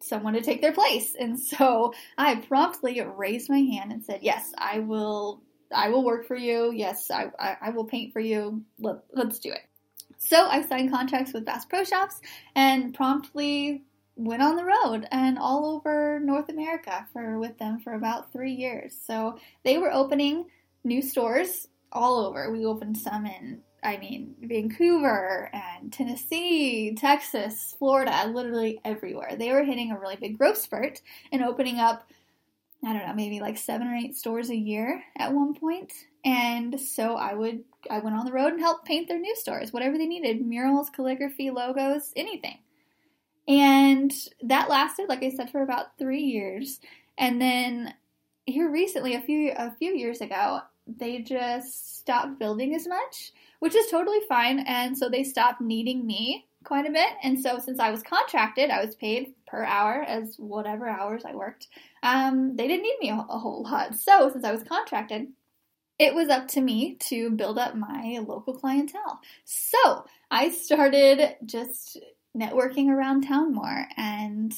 someone 0.00 0.34
to 0.34 0.42
take 0.42 0.60
their 0.60 0.72
place. 0.72 1.14
And 1.18 1.40
so 1.40 1.94
I 2.18 2.36
promptly 2.36 3.00
raised 3.00 3.48
my 3.48 3.60
hand 3.60 3.92
and 3.92 4.04
said, 4.04 4.20
"Yes, 4.22 4.52
I 4.58 4.80
will. 4.80 5.42
I 5.74 5.88
will 5.88 6.04
work 6.04 6.26
for 6.26 6.36
you. 6.36 6.70
Yes, 6.72 7.10
I, 7.10 7.30
I, 7.38 7.56
I 7.60 7.70
will 7.70 7.84
paint 7.84 8.12
for 8.12 8.20
you. 8.20 8.62
Let, 8.78 8.96
let's 9.14 9.38
do 9.38 9.52
it." 9.52 9.67
So 10.18 10.46
I 10.48 10.62
signed 10.62 10.90
contracts 10.90 11.32
with 11.32 11.44
Bass 11.44 11.64
Pro 11.64 11.84
Shops 11.84 12.20
and 12.54 12.92
promptly 12.92 13.82
went 14.16 14.42
on 14.42 14.56
the 14.56 14.64
road 14.64 15.06
and 15.12 15.38
all 15.38 15.64
over 15.76 16.20
North 16.20 16.48
America 16.48 17.06
for 17.12 17.38
with 17.38 17.56
them 17.58 17.78
for 17.78 17.94
about 17.94 18.32
three 18.32 18.52
years. 18.52 18.98
So 19.06 19.38
they 19.64 19.78
were 19.78 19.92
opening 19.92 20.46
new 20.82 21.00
stores 21.00 21.68
all 21.92 22.26
over. 22.26 22.50
We 22.50 22.66
opened 22.66 22.98
some 22.98 23.26
in 23.26 23.62
I 23.82 23.96
mean, 23.96 24.34
Vancouver 24.42 25.50
and 25.52 25.92
Tennessee, 25.92 26.94
Texas, 26.96 27.76
Florida, 27.78 28.28
literally 28.28 28.80
everywhere. 28.84 29.36
They 29.38 29.52
were 29.52 29.62
hitting 29.62 29.92
a 29.92 29.98
really 29.98 30.16
big 30.16 30.36
growth 30.36 30.58
spurt 30.58 31.00
and 31.30 31.44
opening 31.44 31.78
up, 31.78 32.10
I 32.84 32.92
don't 32.92 33.06
know, 33.06 33.14
maybe 33.14 33.40
like 33.40 33.58
seven 33.58 33.88
or 33.88 33.94
eight 33.94 34.16
stores 34.16 34.50
a 34.50 34.56
year 34.56 35.02
at 35.16 35.32
one 35.34 35.54
point. 35.54 35.92
And 36.24 36.80
so 36.80 37.16
I 37.16 37.34
would 37.34 37.64
I 37.90 37.98
went 37.98 38.16
on 38.16 38.24
the 38.24 38.32
road 38.32 38.52
and 38.52 38.60
helped 38.60 38.86
paint 38.86 39.08
their 39.08 39.18
new 39.18 39.34
stores, 39.36 39.72
whatever 39.72 39.98
they 39.98 40.06
needed, 40.06 40.44
murals, 40.44 40.90
calligraphy, 40.90 41.50
logos, 41.50 42.12
anything. 42.14 42.58
And 43.48 44.12
that 44.42 44.68
lasted, 44.68 45.08
like 45.08 45.22
I 45.22 45.30
said, 45.30 45.50
for 45.50 45.62
about 45.62 45.98
three 45.98 46.22
years. 46.22 46.80
And 47.16 47.40
then 47.40 47.94
here 48.46 48.70
recently, 48.70 49.14
a 49.14 49.20
few 49.20 49.52
a 49.56 49.72
few 49.72 49.94
years 49.94 50.20
ago, 50.20 50.60
they 50.86 51.20
just 51.20 51.98
stopped 51.98 52.38
building 52.38 52.74
as 52.74 52.86
much, 52.86 53.32
which 53.58 53.74
is 53.74 53.90
totally 53.90 54.20
fine. 54.28 54.60
And 54.60 54.96
so 54.96 55.08
they 55.08 55.24
stopped 55.24 55.60
needing 55.60 56.06
me 56.06 56.46
quite 56.68 56.86
a 56.86 56.92
bit. 56.92 57.08
And 57.22 57.40
so 57.40 57.58
since 57.58 57.80
I 57.80 57.90
was 57.90 58.02
contracted, 58.02 58.68
I 58.68 58.84
was 58.84 58.94
paid 58.94 59.34
per 59.46 59.64
hour 59.64 60.02
as 60.02 60.36
whatever 60.36 60.86
hours 60.86 61.24
I 61.24 61.34
worked. 61.34 61.66
Um, 62.02 62.56
they 62.56 62.68
didn't 62.68 62.82
need 62.82 62.98
me 63.00 63.08
a, 63.08 63.14
a 63.14 63.38
whole 63.38 63.62
lot. 63.62 63.94
So 63.94 64.30
since 64.30 64.44
I 64.44 64.52
was 64.52 64.62
contracted, 64.62 65.28
it 65.98 66.14
was 66.14 66.28
up 66.28 66.46
to 66.48 66.60
me 66.60 66.96
to 67.08 67.30
build 67.30 67.58
up 67.58 67.74
my 67.74 68.20
local 68.24 68.52
clientele. 68.52 69.20
So 69.44 70.04
I 70.30 70.50
started 70.50 71.36
just 71.44 71.98
networking 72.36 72.88
around 72.88 73.22
town 73.22 73.54
more 73.54 73.88
and 73.96 74.52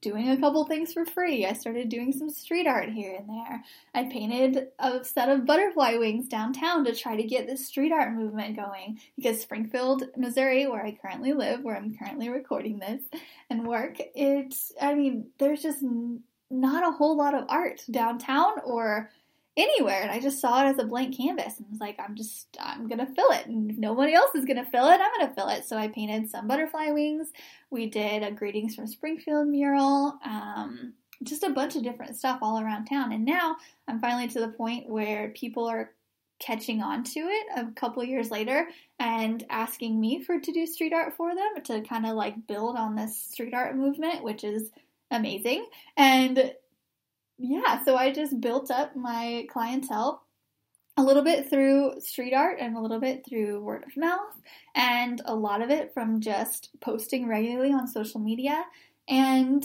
doing 0.00 0.30
a 0.30 0.36
couple 0.36 0.64
things 0.64 0.92
for 0.92 1.04
free. 1.04 1.46
I 1.46 1.52
started 1.52 1.88
doing 1.88 2.12
some 2.12 2.30
street 2.30 2.66
art 2.66 2.90
here 2.90 3.16
and 3.18 3.28
there. 3.28 3.64
I 3.94 4.04
painted 4.04 4.68
a 4.78 5.04
set 5.04 5.28
of 5.28 5.46
butterfly 5.46 5.94
wings 5.96 6.28
downtown 6.28 6.84
to 6.84 6.94
try 6.94 7.16
to 7.16 7.22
get 7.22 7.46
this 7.46 7.66
street 7.66 7.92
art 7.92 8.12
movement 8.12 8.56
going 8.56 9.00
because 9.16 9.40
Springfield, 9.40 10.04
Missouri, 10.16 10.66
where 10.66 10.84
I 10.84 10.98
currently 11.00 11.32
live, 11.32 11.62
where 11.62 11.76
I'm 11.76 11.96
currently 11.96 12.28
recording 12.28 12.78
this 12.78 13.02
and 13.50 13.66
work, 13.66 13.96
it's, 14.14 14.72
I 14.80 14.94
mean, 14.94 15.26
there's 15.38 15.62
just 15.62 15.82
not 16.50 16.86
a 16.86 16.96
whole 16.96 17.16
lot 17.16 17.34
of 17.34 17.44
art 17.48 17.82
downtown 17.90 18.52
or 18.64 19.10
anywhere 19.58 20.00
and 20.02 20.10
I 20.10 20.20
just 20.20 20.40
saw 20.40 20.64
it 20.64 20.70
as 20.70 20.78
a 20.78 20.84
blank 20.84 21.16
canvas 21.16 21.58
and 21.58 21.66
was 21.70 21.80
like 21.80 21.98
I'm 21.98 22.14
just 22.14 22.56
I'm 22.60 22.88
gonna 22.88 23.06
fill 23.14 23.30
it. 23.32 23.46
And 23.46 23.70
if 23.70 23.76
nobody 23.76 24.14
else 24.14 24.34
is 24.34 24.44
gonna 24.44 24.64
fill 24.64 24.88
it 24.88 25.00
I'm 25.00 25.12
gonna 25.18 25.34
fill 25.34 25.48
it. 25.48 25.64
So 25.66 25.76
I 25.76 25.88
painted 25.88 26.30
some 26.30 26.46
butterfly 26.46 26.90
wings. 26.90 27.28
We 27.70 27.86
did 27.86 28.22
a 28.22 28.30
greetings 28.30 28.74
from 28.74 28.86
Springfield 28.86 29.48
mural 29.48 30.18
um, 30.24 30.94
just 31.24 31.42
a 31.42 31.50
bunch 31.50 31.76
of 31.76 31.82
different 31.82 32.16
stuff 32.16 32.38
all 32.42 32.60
around 32.60 32.86
town. 32.86 33.12
And 33.12 33.24
now 33.24 33.56
I'm 33.88 34.00
finally 34.00 34.28
to 34.28 34.40
the 34.40 34.48
point 34.48 34.88
where 34.88 35.30
people 35.30 35.66
are 35.66 35.90
catching 36.38 36.80
on 36.80 37.02
to 37.02 37.18
it 37.18 37.46
a 37.56 37.66
couple 37.72 38.04
years 38.04 38.30
later 38.30 38.68
and 39.00 39.44
asking 39.50 40.00
me 40.00 40.22
for 40.22 40.38
to 40.38 40.52
do 40.52 40.66
street 40.66 40.92
art 40.92 41.14
for 41.16 41.34
them 41.34 41.62
to 41.64 41.80
kind 41.82 42.06
of 42.06 42.14
like 42.14 42.46
build 42.46 42.76
on 42.76 42.94
this 42.94 43.16
street 43.16 43.52
art 43.52 43.76
movement 43.76 44.22
which 44.22 44.44
is 44.44 44.70
amazing. 45.10 45.66
And 45.96 46.52
yeah, 47.38 47.84
so 47.84 47.96
I 47.96 48.12
just 48.12 48.40
built 48.40 48.70
up 48.70 48.96
my 48.96 49.46
clientele 49.50 50.22
a 50.96 51.02
little 51.02 51.22
bit 51.22 51.48
through 51.48 52.00
street 52.00 52.34
art 52.34 52.58
and 52.60 52.76
a 52.76 52.80
little 52.80 52.98
bit 52.98 53.24
through 53.24 53.60
word 53.62 53.84
of 53.84 53.96
mouth, 53.96 54.34
and 54.74 55.22
a 55.24 55.34
lot 55.34 55.62
of 55.62 55.70
it 55.70 55.94
from 55.94 56.20
just 56.20 56.70
posting 56.80 57.28
regularly 57.28 57.72
on 57.72 57.86
social 57.86 58.20
media 58.20 58.64
and 59.08 59.64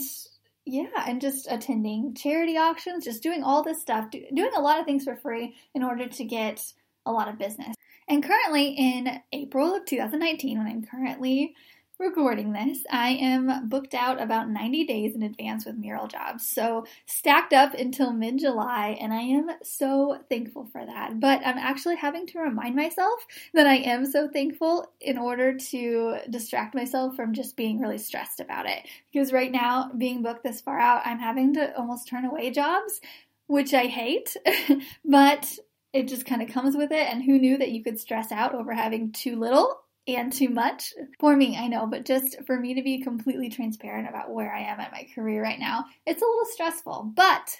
yeah, 0.66 0.86
and 1.06 1.20
just 1.20 1.46
attending 1.50 2.14
charity 2.14 2.56
auctions, 2.56 3.04
just 3.04 3.22
doing 3.22 3.42
all 3.42 3.62
this 3.62 3.82
stuff, 3.82 4.10
do, 4.10 4.24
doing 4.32 4.52
a 4.56 4.60
lot 4.60 4.80
of 4.80 4.86
things 4.86 5.04
for 5.04 5.16
free 5.16 5.54
in 5.74 5.82
order 5.82 6.06
to 6.06 6.24
get 6.24 6.72
a 7.04 7.12
lot 7.12 7.28
of 7.28 7.38
business. 7.38 7.74
And 8.08 8.22
currently 8.22 8.68
in 8.68 9.20
April 9.32 9.74
of 9.74 9.84
2019, 9.84 10.58
when 10.58 10.66
I'm 10.66 10.84
currently 10.84 11.54
recording 11.98 12.52
this, 12.52 12.84
I 12.90 13.10
am 13.10 13.68
booked 13.68 13.94
out 13.94 14.20
about 14.20 14.48
90 14.48 14.84
days 14.84 15.14
in 15.14 15.22
advance 15.22 15.64
with 15.64 15.76
mural 15.76 16.08
jobs. 16.08 16.46
So 16.46 16.86
stacked 17.06 17.52
up 17.52 17.74
until 17.74 18.12
mid 18.12 18.38
July, 18.38 18.98
and 19.00 19.12
I 19.12 19.20
am 19.20 19.50
so 19.62 20.18
thankful 20.28 20.66
for 20.66 20.84
that. 20.84 21.20
But 21.20 21.40
I'm 21.46 21.58
actually 21.58 21.96
having 21.96 22.26
to 22.28 22.40
remind 22.40 22.74
myself 22.74 23.24
that 23.52 23.66
I 23.66 23.76
am 23.76 24.04
so 24.06 24.28
thankful 24.28 24.92
in 25.00 25.18
order 25.18 25.56
to 25.56 26.16
distract 26.30 26.74
myself 26.74 27.14
from 27.14 27.32
just 27.32 27.56
being 27.56 27.80
really 27.80 27.98
stressed 27.98 28.40
about 28.40 28.68
it. 28.68 28.88
Because 29.12 29.32
right 29.32 29.52
now, 29.52 29.90
being 29.96 30.22
booked 30.22 30.42
this 30.42 30.60
far 30.60 30.80
out, 30.80 31.06
I'm 31.06 31.20
having 31.20 31.54
to 31.54 31.76
almost 31.76 32.08
turn 32.08 32.24
away 32.24 32.50
jobs, 32.50 33.00
which 33.46 33.72
I 33.72 33.86
hate, 33.86 34.36
but 35.04 35.58
it 35.92 36.08
just 36.08 36.26
kind 36.26 36.42
of 36.42 36.48
comes 36.48 36.76
with 36.76 36.90
it. 36.90 37.08
And 37.08 37.22
who 37.22 37.38
knew 37.38 37.56
that 37.58 37.70
you 37.70 37.84
could 37.84 38.00
stress 38.00 38.32
out 38.32 38.54
over 38.54 38.72
having 38.72 39.12
too 39.12 39.38
little 39.38 39.83
and 40.06 40.32
too 40.32 40.50
much 40.50 40.92
for 41.18 41.34
me, 41.34 41.56
I 41.56 41.66
know, 41.66 41.86
but 41.86 42.04
just 42.04 42.36
for 42.46 42.58
me 42.58 42.74
to 42.74 42.82
be 42.82 43.02
completely 43.02 43.48
transparent 43.48 44.08
about 44.08 44.30
where 44.30 44.52
I 44.52 44.60
am 44.60 44.80
at 44.80 44.92
my 44.92 45.06
career 45.14 45.42
right 45.42 45.58
now, 45.58 45.86
it's 46.06 46.22
a 46.22 46.26
little 46.26 46.44
stressful, 46.46 47.12
but 47.14 47.56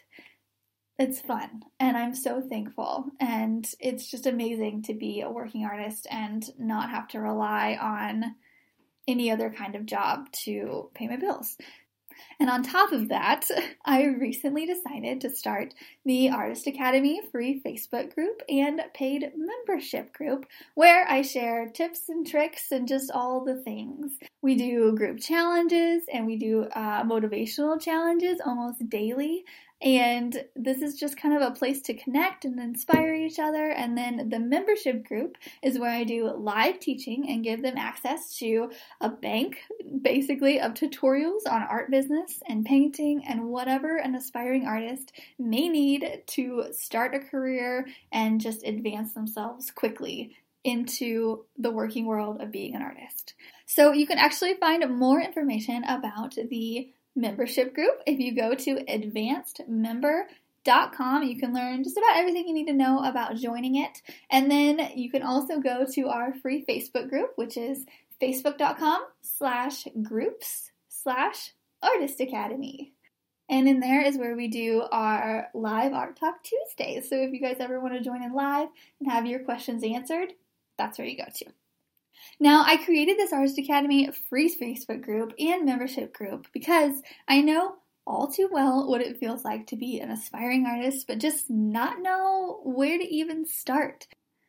it's 0.99 1.21
fun 1.21 1.63
and 1.81 1.97
I'm 1.97 2.15
so 2.15 2.41
thankful. 2.41 3.07
And 3.19 3.69
it's 3.81 4.11
just 4.11 4.27
amazing 4.27 4.83
to 4.83 4.95
be 4.95 5.23
a 5.23 5.31
working 5.31 5.65
artist 5.65 6.07
and 6.11 6.45
not 6.59 6.91
have 6.91 7.09
to 7.09 7.21
rely 7.21 7.79
on 7.81 8.35
any 9.09 9.31
other 9.31 9.51
kind 9.51 9.75
of 9.75 9.87
job 9.87 10.31
to 10.33 10.91
pay 10.95 11.09
my 11.09 11.17
bills. 11.17 11.57
And 12.39 12.51
on 12.51 12.63
top 12.63 12.93
of 12.93 13.09
that, 13.09 13.49
I 13.85 14.05
recently 14.05 14.67
decided 14.67 15.21
to 15.21 15.31
start 15.31 15.75
the 16.05 16.31
Artist 16.31 16.67
Academy 16.67 17.21
free 17.31 17.61
Facebook 17.65 18.15
group 18.15 18.43
and 18.49 18.81
paid 18.93 19.33
membership 19.37 20.13
group 20.13 20.47
where 20.75 21.09
I 21.09 21.23
share 21.23 21.69
tips 21.69 22.09
and 22.09 22.27
tricks 22.27 22.71
and 22.71 22.87
just 22.87 23.11
all 23.11 23.45
the 23.45 23.57
things. 23.57 24.13
We 24.43 24.55
do 24.55 24.95
group 24.95 25.21
challenges 25.21 26.03
and 26.13 26.27
we 26.27 26.37
do 26.37 26.65
uh, 26.75 27.05
motivational 27.05 27.81
challenges 27.81 28.41
almost 28.45 28.89
daily. 28.89 29.45
And 29.83 30.45
this 30.57 30.81
is 30.81 30.99
just 30.99 31.19
kind 31.19 31.35
of 31.35 31.43
a 31.43 31.55
place 31.55 31.83
to 31.83 31.95
connect 31.95 32.45
and 32.45 32.59
inspire 32.59 33.13
each 33.13 33.39
other. 33.39 33.71
And 33.71 33.99
then 33.99 34.31
the 34.31 34.39
membership 34.39 35.07
group 35.07 35.37
is 35.63 35.79
where 35.79 35.91
I 35.91 36.05
do 36.05 36.31
live 36.31 36.81
teaching 36.81 37.29
and 37.29 37.45
give 37.45 37.61
them 37.61 37.77
access 37.77 38.37
to 38.39 38.71
a 39.01 39.11
bank, 39.11 39.59
basically, 40.01 40.59
of 40.61 40.73
tutorials 40.73 41.47
on 41.51 41.63
art 41.63 41.91
business 41.91 42.43
and 42.49 42.65
painting 42.65 43.25
and 43.29 43.49
whatever 43.49 43.97
an 43.99 44.15
aspiring 44.15 44.67
artist 44.67 45.13
may 45.39 45.69
need 45.69 46.23
to 46.29 46.65
start 46.73 47.15
a 47.15 47.19
career 47.19 47.87
and 48.11 48.41
just 48.41 48.65
advance 48.65 49.13
themselves 49.13 49.71
quickly 49.71 50.35
into 50.65 51.45
the 51.59 51.71
working 51.71 52.07
world 52.07 52.41
of 52.41 52.51
being 52.51 52.75
an 52.75 52.81
artist. 52.81 53.35
So 53.67 53.93
you 53.93 54.07
can 54.07 54.19
actually 54.19 54.55
find 54.55 54.99
more 54.99 55.21
information 55.21 55.85
about 55.85 56.35
the 56.35 56.91
membership 57.17 57.75
group. 57.75 58.03
If 58.07 58.19
you 58.19 58.35
go 58.35 58.55
to 58.55 58.85
advancedmember.com, 58.85 61.23
you 61.23 61.39
can 61.39 61.55
learn 61.55 61.85
just 61.85 61.97
about 61.97 62.17
everything 62.17 62.49
you 62.49 62.55
need 62.55 62.67
to 62.67 62.73
know 62.73 63.05
about 63.05 63.37
joining 63.37 63.77
it. 63.77 64.03
And 64.31 64.51
then 64.51 64.91
you 64.95 65.11
can 65.11 65.23
also 65.23 65.61
go 65.61 65.87
to 65.93 66.09
our 66.09 66.35
free 66.35 66.65
Facebook 66.65 67.09
group, 67.09 67.31
which 67.37 67.57
is 67.57 67.87
facebook.com 68.21 69.05
slash 69.23 69.87
groups 70.03 70.73
slash 70.89 71.53
artist 71.83 72.21
academy. 72.21 72.93
And 73.49 73.69
in 73.69 73.81
there 73.81 74.01
is 74.01 74.17
where 74.17 74.37
we 74.37 74.49
do 74.49 74.85
our 74.91 75.49
live 75.55 75.93
Art 75.93 76.19
Talk 76.19 76.43
Tuesdays. 76.43 77.11
So 77.11 77.17
if 77.17 77.33
you 77.33 77.41
guys 77.41 77.59
ever 77.61 77.79
want 77.79 77.93
to 77.95 78.01
join 78.01 78.23
in 78.23 78.33
live 78.33 78.69
and 79.01 79.13
have 79.13 79.27
your 79.27 79.41
questions 79.41 79.85
answered, 79.85 80.33
that's 80.79 80.99
where 80.99 81.07
you 81.07 81.19
go 81.19 81.27
to. 81.37 81.45
Now, 82.41 82.65
I 82.67 82.77
created 82.85 83.17
this 83.17 83.33
Artist 83.33 83.59
Academy 83.59 84.11
free 84.29 84.55
Facebook 84.55 85.03
group 85.03 85.33
and 85.39 85.65
membership 85.65 86.13
group 86.13 86.49
because 86.53 87.01
I 87.29 87.41
know 87.41 87.77
all 88.07 88.29
too 88.29 88.49
well 88.51 88.89
what 88.89 89.01
it 89.01 89.19
feels 89.19 89.45
like 89.45 89.67
to 89.69 89.77
be 89.77 90.01
an 90.01 90.11
aspiring 90.11 90.67
artist, 90.67 91.07
but 91.07 91.19
just 91.19 91.49
not 91.49 92.01
know 92.01 92.61
where 92.65 92.99
to 92.99 93.05
even 93.05 93.47
start. 93.47 94.07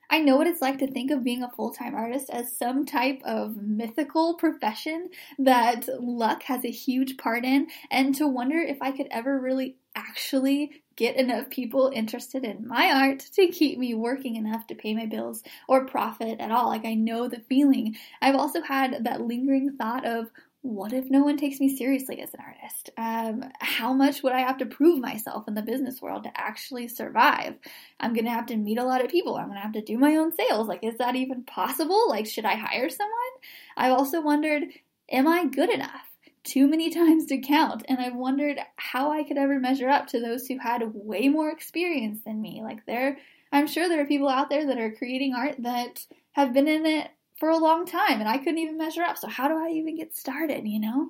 I 0.09 0.19
know 0.19 0.35
what 0.37 0.47
it's 0.47 0.61
like 0.61 0.77
to 0.79 0.91
think 0.91 1.09
of 1.09 1.23
being 1.23 1.41
a 1.41 1.49
full 1.49 1.71
time 1.71 1.95
artist 1.95 2.29
as 2.29 2.57
some 2.57 2.85
type 2.85 3.21
of 3.25 3.55
mythical 3.57 4.35
profession 4.35 5.09
that 5.39 5.87
luck 5.99 6.43
has 6.43 6.63
a 6.63 6.71
huge 6.71 7.17
part 7.17 7.43
in, 7.43 7.67
and 7.89 8.13
to 8.15 8.27
wonder 8.27 8.57
if 8.57 8.77
I 8.81 8.91
could 8.91 9.07
ever 9.09 9.39
really 9.39 9.77
actually 9.95 10.83
get 10.95 11.17
enough 11.17 11.49
people 11.49 11.91
interested 11.93 12.43
in 12.43 12.67
my 12.67 12.91
art 12.91 13.19
to 13.19 13.47
keep 13.47 13.77
me 13.77 13.93
working 13.93 14.35
enough 14.35 14.65
to 14.67 14.75
pay 14.75 14.93
my 14.93 15.05
bills 15.05 15.43
or 15.67 15.85
profit 15.85 16.39
at 16.39 16.51
all. 16.51 16.67
Like, 16.67 16.85
I 16.85 16.93
know 16.93 17.27
the 17.27 17.43
feeling. 17.49 17.95
I've 18.21 18.35
also 18.35 18.61
had 18.61 19.03
that 19.03 19.21
lingering 19.21 19.75
thought 19.77 20.05
of, 20.05 20.27
what 20.61 20.93
if 20.93 21.05
no 21.11 21.23
one 21.23 21.37
takes 21.37 21.59
me 21.59 21.75
seriously 21.75 22.21
as 22.21 22.33
an 22.33 22.39
artist? 22.39 22.89
Um, 22.97 23.51
how 23.59 23.93
much 23.93 24.23
would 24.23 24.33
I 24.33 24.39
have 24.39 24.57
to 24.57 24.65
prove 24.65 24.99
myself 24.99 25.47
in 25.47 25.53
the 25.53 25.61
business 25.61 26.01
world 26.01 26.23
to 26.23 26.31
actually 26.35 26.87
survive? 26.87 27.53
I'm 27.99 28.15
gonna 28.15 28.31
have 28.31 28.47
to 28.47 28.57
meet 28.57 28.79
a 28.79 28.83
lot 28.83 29.05
of 29.05 29.11
people. 29.11 29.35
I'm 29.35 29.47
gonna 29.47 29.59
have 29.59 29.73
to 29.73 29.81
do 29.81 29.99
my 29.99 30.15
own 30.15 30.31
sales. 30.35 30.67
Like, 30.67 30.83
is 30.83 30.97
that 30.97 31.15
even 31.15 31.43
possible? 31.43 32.09
Like, 32.09 32.25
should 32.25 32.45
I 32.45 32.55
hire 32.55 32.89
someone? 32.89 33.13
I've 33.77 33.93
also 33.93 34.21
wondered, 34.21 34.63
am 35.11 35.27
I 35.27 35.45
good 35.45 35.69
enough? 35.69 36.14
Too 36.45 36.67
many 36.67 36.89
times 36.93 37.25
to 37.25 37.39
count, 37.39 37.83
and 37.89 37.99
I've 37.99 38.15
wondered 38.15 38.59
how 38.77 39.11
I 39.11 39.23
could 39.23 39.37
ever 39.37 39.59
measure 39.59 39.89
up 39.89 40.07
to 40.07 40.21
those 40.21 40.47
who 40.47 40.57
had 40.57 40.83
way 40.93 41.27
more 41.27 41.51
experience 41.51 42.21
than 42.25 42.41
me. 42.41 42.61
Like, 42.63 42.85
there, 42.85 43.17
I'm 43.51 43.67
sure 43.67 43.89
there 43.89 44.01
are 44.01 44.07
people 44.07 44.29
out 44.29 44.49
there 44.49 44.65
that 44.67 44.77
are 44.77 44.91
creating 44.91 45.33
art 45.33 45.55
that 45.59 46.05
have 46.31 46.53
been 46.53 46.67
in 46.67 46.85
it 46.85 47.09
for 47.37 47.49
a 47.49 47.57
long 47.57 47.85
time 47.85 48.19
and 48.19 48.29
I 48.29 48.37
couldn't 48.37 48.59
even 48.59 48.77
measure 48.77 49.03
up. 49.03 49.17
So 49.17 49.27
how 49.27 49.47
do 49.47 49.55
I 49.55 49.69
even 49.71 49.97
get 49.97 50.15
started, 50.15 50.67
you 50.67 50.79
know? 50.79 51.09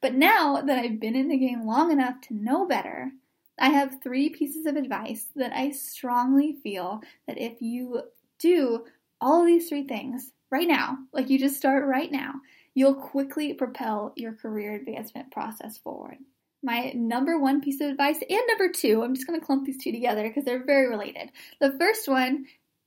But 0.00 0.14
now 0.14 0.62
that 0.62 0.78
I've 0.78 1.00
been 1.00 1.16
in 1.16 1.28
the 1.28 1.36
game 1.36 1.66
long 1.66 1.90
enough 1.90 2.20
to 2.22 2.34
know 2.34 2.66
better, 2.66 3.10
I 3.58 3.70
have 3.70 4.00
three 4.02 4.30
pieces 4.30 4.66
of 4.66 4.76
advice 4.76 5.26
that 5.34 5.52
I 5.52 5.70
strongly 5.70 6.56
feel 6.62 7.00
that 7.26 7.38
if 7.38 7.60
you 7.60 8.02
do 8.38 8.84
all 9.20 9.44
these 9.44 9.68
three 9.68 9.84
things 9.84 10.32
right 10.50 10.68
now, 10.68 10.98
like 11.12 11.28
you 11.28 11.38
just 11.38 11.56
start 11.56 11.84
right 11.86 12.10
now, 12.10 12.34
you'll 12.78 12.94
quickly 12.94 13.54
propel 13.54 14.12
your 14.14 14.32
career 14.32 14.76
advancement 14.76 15.32
process 15.32 15.76
forward. 15.78 16.16
My 16.62 16.92
number 16.94 17.36
one 17.36 17.60
piece 17.60 17.80
of 17.80 17.90
advice 17.90 18.20
and 18.30 18.40
number 18.46 18.68
two, 18.72 19.02
I'm 19.02 19.16
just 19.16 19.26
going 19.26 19.38
to 19.38 19.44
clump 19.44 19.66
these 19.66 19.82
two 19.82 19.90
together 19.90 20.28
because 20.28 20.44
they're 20.44 20.64
very 20.64 20.88
related. 20.88 21.32
The 21.60 21.76
first 21.76 22.06
one 22.06 22.46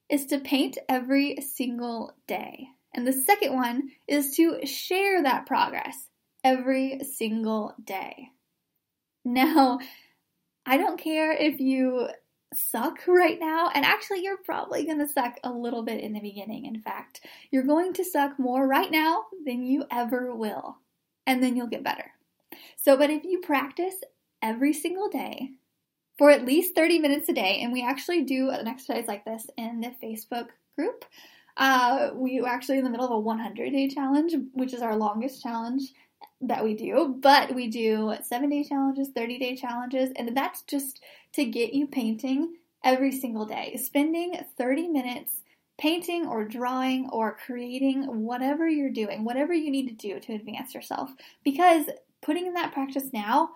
is 0.09 0.27
to 0.27 0.39
paint 0.39 0.77
every 0.87 1.39
single 1.41 2.13
day. 2.25 2.67
And 2.93 3.05
the 3.05 3.11
second 3.11 3.53
one 3.53 3.89
is 4.07 4.33
to 4.37 4.65
share 4.65 5.23
that 5.23 5.45
progress 5.45 6.07
every 6.41 7.01
single 7.03 7.75
day. 7.83 8.29
Now, 9.25 9.79
I 10.65 10.77
don't 10.77 10.99
care 11.01 11.33
if 11.33 11.59
you 11.59 12.07
suck 12.53 12.99
right 13.07 13.39
now, 13.39 13.69
and 13.73 13.85
actually, 13.85 14.23
you're 14.23 14.37
probably 14.37 14.85
going 14.85 14.99
to 14.99 15.07
suck 15.07 15.37
a 15.43 15.51
little 15.51 15.83
bit 15.83 16.01
in 16.03 16.13
the 16.13 16.19
beginning. 16.19 16.65
In 16.65 16.81
fact, 16.81 17.21
you're 17.49 17.63
going 17.63 17.93
to 17.93 18.03
suck 18.03 18.37
more 18.37 18.67
right 18.67 18.91
now 18.91 19.25
than 19.45 19.63
you 19.63 19.85
ever 19.91 20.33
will, 20.35 20.77
and 21.25 21.43
then 21.43 21.55
you'll 21.55 21.67
get 21.67 21.83
better. 21.83 22.11
So, 22.75 22.97
but 22.97 23.09
if 23.09 23.23
you 23.23 23.39
practice 23.39 23.95
every 24.41 24.73
single 24.73 25.09
day, 25.09 25.51
for 26.21 26.29
at 26.29 26.45
least 26.45 26.75
30 26.75 26.99
minutes 26.99 27.29
a 27.29 27.33
day. 27.33 27.61
And 27.63 27.73
we 27.73 27.83
actually 27.83 28.23
do 28.23 28.51
an 28.51 28.67
exercise 28.67 29.07
like 29.07 29.25
this 29.25 29.47
in 29.57 29.81
the 29.81 29.91
Facebook 30.03 30.49
group. 30.75 31.03
Uh, 31.57 32.11
we 32.13 32.39
are 32.39 32.47
actually 32.47 32.77
in 32.77 32.83
the 32.83 32.91
middle 32.91 33.07
of 33.07 33.11
a 33.11 33.19
100 33.19 33.71
day 33.71 33.87
challenge, 33.87 34.35
which 34.53 34.71
is 34.71 34.83
our 34.83 34.95
longest 34.95 35.41
challenge 35.41 35.81
that 36.41 36.63
we 36.63 36.75
do. 36.75 37.15
But 37.19 37.55
we 37.55 37.69
do 37.69 38.13
seven 38.21 38.49
day 38.49 38.63
challenges, 38.63 39.09
30 39.15 39.39
day 39.39 39.55
challenges, 39.55 40.11
and 40.15 40.37
that's 40.37 40.61
just 40.61 41.01
to 41.33 41.45
get 41.45 41.73
you 41.73 41.87
painting 41.87 42.55
every 42.83 43.11
single 43.11 43.45
day. 43.45 43.77
Spending 43.77 44.39
30 44.57 44.87
minutes 44.89 45.35
painting 45.77 46.27
or 46.27 46.45
drawing 46.45 47.09
or 47.11 47.37
creating 47.43 48.03
whatever 48.23 48.67
you're 48.67 48.91
doing, 48.91 49.23
whatever 49.23 49.53
you 49.53 49.71
need 49.71 49.87
to 49.87 49.95
do 49.95 50.19
to 50.19 50.33
advance 50.33 50.75
yourself. 50.75 51.09
Because 51.43 51.85
putting 52.21 52.45
in 52.45 52.53
that 52.53 52.73
practice 52.73 53.11
now 53.11 53.49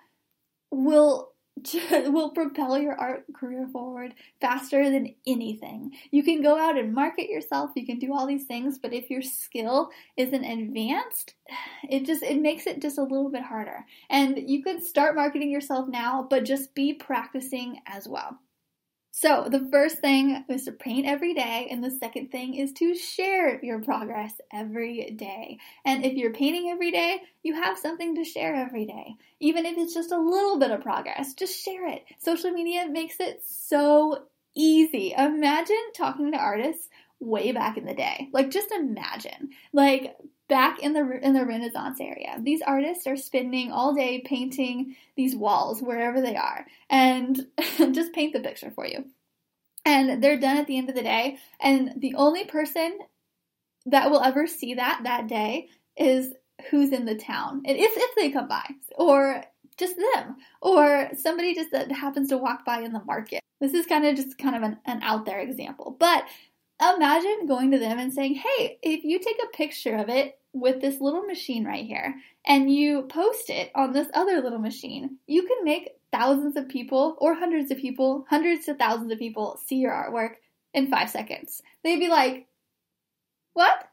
will 0.71 1.31
will 1.91 2.31
propel 2.31 2.77
your 2.77 2.99
art 2.99 3.25
career 3.33 3.67
forward 3.71 4.13
faster 4.41 4.89
than 4.89 5.15
anything. 5.25 5.91
You 6.11 6.23
can 6.23 6.41
go 6.41 6.57
out 6.57 6.77
and 6.77 6.93
market 6.93 7.29
yourself, 7.29 7.71
you 7.75 7.85
can 7.85 7.97
do 7.97 8.13
all 8.13 8.27
these 8.27 8.45
things, 8.45 8.77
but 8.77 8.93
if 8.93 9.09
your 9.09 9.21
skill 9.21 9.89
isn't 10.17 10.43
advanced, 10.43 11.35
it 11.89 12.05
just 12.05 12.23
it 12.23 12.41
makes 12.41 12.67
it 12.67 12.81
just 12.81 12.97
a 12.97 13.03
little 13.03 13.29
bit 13.29 13.43
harder. 13.43 13.85
And 14.09 14.49
you 14.49 14.63
can 14.63 14.83
start 14.83 15.15
marketing 15.15 15.49
yourself 15.49 15.87
now, 15.87 16.27
but 16.29 16.45
just 16.45 16.75
be 16.75 16.93
practicing 16.93 17.79
as 17.87 18.07
well. 18.07 18.39
So, 19.17 19.47
the 19.49 19.65
first 19.71 19.99
thing 19.99 20.43
is 20.49 20.65
to 20.65 20.73
paint 20.73 21.08
every 21.08 21.34
day, 21.34 21.69
and 21.71 21.82
the 21.82 21.89
second 21.89 22.34
thing 22.34 22.56
is 22.56 22.73
to 22.73 22.93
share 22.93 23.63
your 23.63 23.80
progress 23.80 24.34
every 24.51 25.10
day. 25.12 25.58
And 25.86 26.04
if 26.04 26.15
you're 26.15 26.34
painting 26.34 26.69
every 26.69 26.91
day, 26.91 27.21
you 27.41 27.54
have 27.54 27.78
something 27.78 28.15
to 28.15 28.25
share 28.25 28.54
every 28.54 28.86
day. 28.86 29.15
Even 29.39 29.65
if 29.65 29.78
it's 29.78 29.93
just 29.93 30.12
a 30.12 30.19
little 30.19 30.60
bit 30.60 30.71
of 30.71 30.82
progress, 30.82 31.34
just 31.34 31.63
share 31.63 31.88
it. 31.88 32.04
Social 32.19 32.51
media 32.51 32.89
makes 32.89 33.21
it 33.21 33.41
so 33.45 34.25
easy. 34.54 35.13
Imagine 35.17 35.93
talking 35.95 36.34
to 36.34 36.38
artists 36.38 36.89
way 37.21 37.54
back 37.54 37.78
in 37.78 37.86
the 37.86 37.93
day. 37.93 38.28
Like, 38.34 38.51
just 38.51 38.69
imagine. 38.71 39.51
Like, 39.71 40.17
back 40.47 40.79
in 40.79 40.93
the 40.93 41.19
in 41.21 41.34
the 41.34 41.45
Renaissance 41.45 41.99
area. 41.99 42.38
These 42.41 42.62
artists 42.62 43.08
are 43.08 43.17
spending 43.17 43.71
all 43.71 43.93
day 43.93 44.21
painting 44.25 44.95
these 45.15 45.36
walls 45.36 45.81
wherever 45.81 46.21
they 46.21 46.36
are 46.36 46.65
and 46.89 47.47
just 47.91 48.13
paint 48.13 48.34
the 48.34 48.39
picture 48.39 48.71
for 48.71 48.86
you. 48.86 49.05
And 49.86 50.23
they're 50.23 50.39
done 50.39 50.58
at 50.58 50.67
the 50.67 50.77
end 50.77 50.89
of 50.89 50.95
the 50.95 51.03
day 51.03 51.38
and 51.60 51.93
the 51.97 52.15
only 52.15 52.45
person 52.45 52.97
that 53.86 54.10
will 54.10 54.21
ever 54.21 54.47
see 54.47 54.73
that 54.75 55.01
that 55.03 55.27
day 55.27 55.69
is 55.95 56.34
who's 56.69 56.91
in 56.91 57.05
the 57.05 57.15
town. 57.15 57.62
If 57.65 57.91
if 57.95 58.15
they 58.15 58.31
come 58.31 58.47
by 58.47 58.65
or 58.95 59.43
just 59.77 59.95
them 59.97 60.38
or 60.62 61.10
somebody 61.17 61.53
just 61.53 61.71
that 61.71 61.91
happens 61.91 62.29
to 62.29 62.38
walk 62.38 62.65
by 62.65 62.79
in 62.79 62.93
the 62.93 63.03
market. 63.03 63.41
This 63.62 63.73
is 63.73 63.86
kind 63.86 64.05
of 64.05 64.15
just 64.15 64.38
kind 64.38 64.55
of 64.55 64.63
an, 64.63 64.77
an 64.86 65.01
out 65.01 65.25
there 65.25 65.39
example. 65.39 65.95
But 65.99 66.25
imagine 66.81 67.47
going 67.47 67.71
to 67.71 67.79
them 67.79 67.99
and 67.99 68.13
saying, 68.13 68.35
hey, 68.35 68.77
if 68.81 69.03
you 69.03 69.19
take 69.19 69.39
a 69.43 69.55
picture 69.55 69.95
of 69.95 70.09
it 70.09 70.38
with 70.53 70.81
this 70.81 71.01
little 71.01 71.23
machine 71.23 71.65
right 71.65 71.85
here 71.85 72.15
and 72.45 72.73
you 72.73 73.03
post 73.03 73.49
it 73.49 73.71
on 73.75 73.91
this 73.91 74.07
other 74.13 74.41
little 74.41 74.59
machine, 74.59 75.17
you 75.27 75.43
can 75.43 75.63
make 75.63 75.91
thousands 76.11 76.55
of 76.55 76.69
people 76.69 77.17
or 77.19 77.33
hundreds 77.33 77.71
of 77.71 77.77
people, 77.77 78.25
hundreds 78.29 78.65
to 78.65 78.73
thousands 78.73 79.11
of 79.11 79.19
people 79.19 79.59
see 79.65 79.77
your 79.77 79.91
artwork 79.91 80.35
in 80.73 80.88
five 80.88 81.09
seconds. 81.09 81.61
They'd 81.83 81.99
be 81.99 82.09
like, 82.09 82.47
what? 83.53 83.89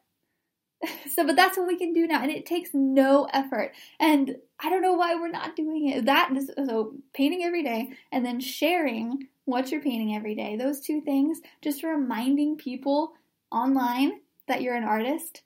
so, 1.14 1.26
but 1.26 1.36
that's 1.36 1.56
what 1.56 1.66
we 1.66 1.78
can 1.78 1.92
do 1.92 2.06
now, 2.06 2.22
and 2.22 2.30
it 2.30 2.46
takes 2.46 2.70
no 2.72 3.28
effort. 3.32 3.72
And 4.00 4.36
I 4.60 4.70
don't 4.70 4.82
know 4.82 4.94
why 4.94 5.14
we're 5.14 5.30
not 5.30 5.56
doing 5.56 5.88
it. 5.88 6.04
That 6.06 6.30
so 6.66 6.94
painting 7.14 7.44
every 7.44 7.62
day 7.62 7.90
and 8.10 8.24
then 8.24 8.40
sharing 8.40 9.28
what 9.44 9.70
you're 9.70 9.82
painting 9.82 10.14
every 10.14 10.34
day. 10.34 10.56
Those 10.56 10.80
two 10.80 11.00
things, 11.00 11.40
just 11.60 11.82
reminding 11.82 12.56
people 12.56 13.12
online 13.50 14.20
that 14.48 14.62
you're 14.62 14.74
an 14.74 14.84
artist, 14.84 15.42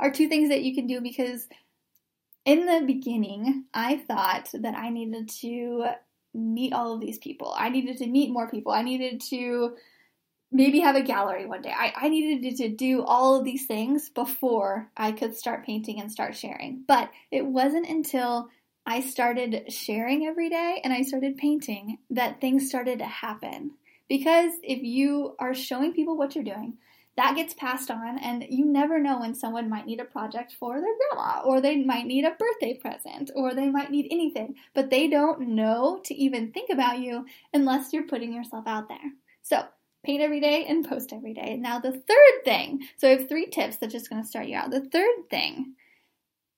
are 0.00 0.10
two 0.10 0.28
things 0.28 0.48
that 0.48 0.62
you 0.62 0.74
can 0.74 0.86
do 0.86 1.00
because 1.00 1.48
in 2.44 2.66
the 2.66 2.82
beginning, 2.86 3.64
I 3.74 3.98
thought 3.98 4.50
that 4.54 4.74
I 4.74 4.90
needed 4.90 5.28
to 5.40 5.86
meet 6.34 6.72
all 6.72 6.94
of 6.94 7.00
these 7.00 7.18
people. 7.18 7.54
I 7.56 7.68
needed 7.68 7.98
to 7.98 8.06
meet 8.06 8.30
more 8.30 8.48
people. 8.48 8.72
I 8.72 8.82
needed 8.82 9.20
to 9.30 9.76
maybe 10.50 10.80
have 10.80 10.96
a 10.96 11.02
gallery 11.02 11.46
one 11.46 11.62
day. 11.62 11.72
I, 11.74 11.92
I 11.96 12.08
needed 12.08 12.56
to 12.56 12.68
do 12.68 13.02
all 13.04 13.36
of 13.36 13.44
these 13.44 13.66
things 13.66 14.08
before 14.10 14.90
I 14.96 15.12
could 15.12 15.36
start 15.36 15.66
painting 15.66 16.00
and 16.00 16.10
start 16.10 16.36
sharing. 16.36 16.84
But 16.86 17.10
it 17.30 17.44
wasn't 17.44 17.88
until 17.88 18.48
I 18.86 19.00
started 19.00 19.70
sharing 19.72 20.26
every 20.26 20.48
day 20.48 20.80
and 20.82 20.92
I 20.92 21.02
started 21.02 21.36
painting 21.36 21.98
that 22.10 22.40
things 22.40 22.68
started 22.68 23.00
to 23.00 23.06
happen. 23.06 23.72
Because 24.08 24.52
if 24.62 24.82
you 24.82 25.34
are 25.38 25.54
showing 25.54 25.92
people 25.92 26.16
what 26.16 26.34
you're 26.34 26.44
doing, 26.44 26.78
that 27.18 27.34
gets 27.34 27.52
passed 27.52 27.90
on, 27.90 28.16
and 28.18 28.46
you 28.48 28.64
never 28.64 29.00
know 29.00 29.18
when 29.18 29.34
someone 29.34 29.68
might 29.68 29.86
need 29.86 29.98
a 29.98 30.04
project 30.04 30.54
for 30.56 30.80
their 30.80 30.94
grandma, 31.10 31.42
or 31.44 31.60
they 31.60 31.82
might 31.82 32.06
need 32.06 32.24
a 32.24 32.30
birthday 32.30 32.78
present, 32.80 33.32
or 33.34 33.54
they 33.54 33.68
might 33.68 33.90
need 33.90 34.06
anything, 34.12 34.54
but 34.72 34.88
they 34.88 35.08
don't 35.08 35.48
know 35.48 36.00
to 36.04 36.14
even 36.14 36.52
think 36.52 36.70
about 36.70 37.00
you 37.00 37.26
unless 37.52 37.92
you're 37.92 38.06
putting 38.06 38.32
yourself 38.32 38.68
out 38.68 38.88
there. 38.88 39.12
So, 39.42 39.64
paint 40.08 40.22
every 40.22 40.40
day 40.40 40.64
and 40.66 40.88
post 40.88 41.12
every 41.12 41.34
day. 41.34 41.58
Now, 41.60 41.80
the 41.80 41.92
third 41.92 42.44
thing 42.44 42.80
so, 42.96 43.08
I 43.08 43.10
have 43.10 43.28
three 43.28 43.46
tips 43.46 43.76
that's 43.76 43.92
just 43.92 44.08
going 44.08 44.22
to 44.22 44.28
start 44.28 44.46
you 44.46 44.56
out. 44.56 44.70
The 44.70 44.88
third 44.88 45.28
thing 45.28 45.74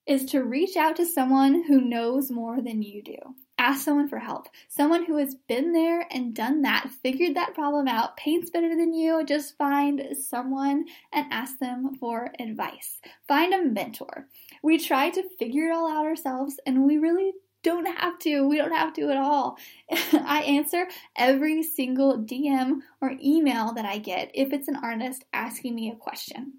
is 0.06 0.24
to 0.26 0.44
reach 0.44 0.76
out 0.76 0.96
to 0.96 1.04
someone 1.04 1.64
who 1.64 1.80
knows 1.80 2.30
more 2.30 2.60
than 2.60 2.80
you 2.80 3.02
do. 3.02 3.16
ask 3.58 3.84
someone 3.84 4.08
for 4.08 4.18
help. 4.18 4.46
Someone 4.68 5.04
who 5.04 5.16
has 5.18 5.34
been 5.48 5.72
there 5.72 6.06
and 6.10 6.32
done 6.34 6.62
that, 6.62 6.90
figured 7.02 7.34
that 7.34 7.54
problem 7.54 7.88
out, 7.88 8.16
paints 8.16 8.50
better 8.50 8.70
than 8.70 8.94
you. 8.94 9.24
Just 9.24 9.58
find 9.58 10.16
someone 10.16 10.84
and 11.12 11.26
ask 11.30 11.58
them 11.58 11.94
for 11.96 12.32
advice. 12.38 13.00
Find 13.28 13.52
a 13.52 13.64
mentor. 13.64 14.28
We 14.62 14.78
try 14.78 15.10
to 15.10 15.28
figure 15.38 15.68
it 15.68 15.74
all 15.74 15.90
out 15.90 16.06
ourselves 16.06 16.58
and 16.64 16.86
we 16.86 16.98
really 16.98 17.32
don't 17.62 17.86
have 17.86 18.18
to. 18.20 18.46
We 18.46 18.56
don't 18.56 18.72
have 18.72 18.92
to 18.94 19.10
at 19.10 19.16
all. 19.16 19.58
I 19.90 20.42
answer 20.46 20.86
every 21.16 21.62
single 21.62 22.18
DM 22.18 22.80
or 23.00 23.14
email 23.22 23.72
that 23.74 23.84
I 23.84 23.98
get 23.98 24.30
if 24.34 24.52
it's 24.52 24.68
an 24.68 24.76
artist 24.76 25.24
asking 25.32 25.74
me 25.74 25.90
a 25.90 25.96
question. 25.96 26.54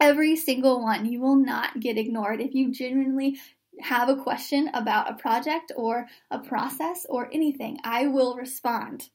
Every 0.00 0.36
single 0.36 0.82
one. 0.82 1.06
You 1.06 1.20
will 1.20 1.36
not 1.36 1.80
get 1.80 1.98
ignored. 1.98 2.40
If 2.40 2.54
you 2.54 2.72
genuinely 2.72 3.38
have 3.80 4.08
a 4.08 4.16
question 4.16 4.68
about 4.74 5.10
a 5.10 5.14
project 5.14 5.72
or 5.76 6.06
a 6.30 6.38
process 6.38 7.06
or 7.08 7.28
anything, 7.32 7.78
I 7.84 8.06
will 8.06 8.36
respond. 8.36 9.08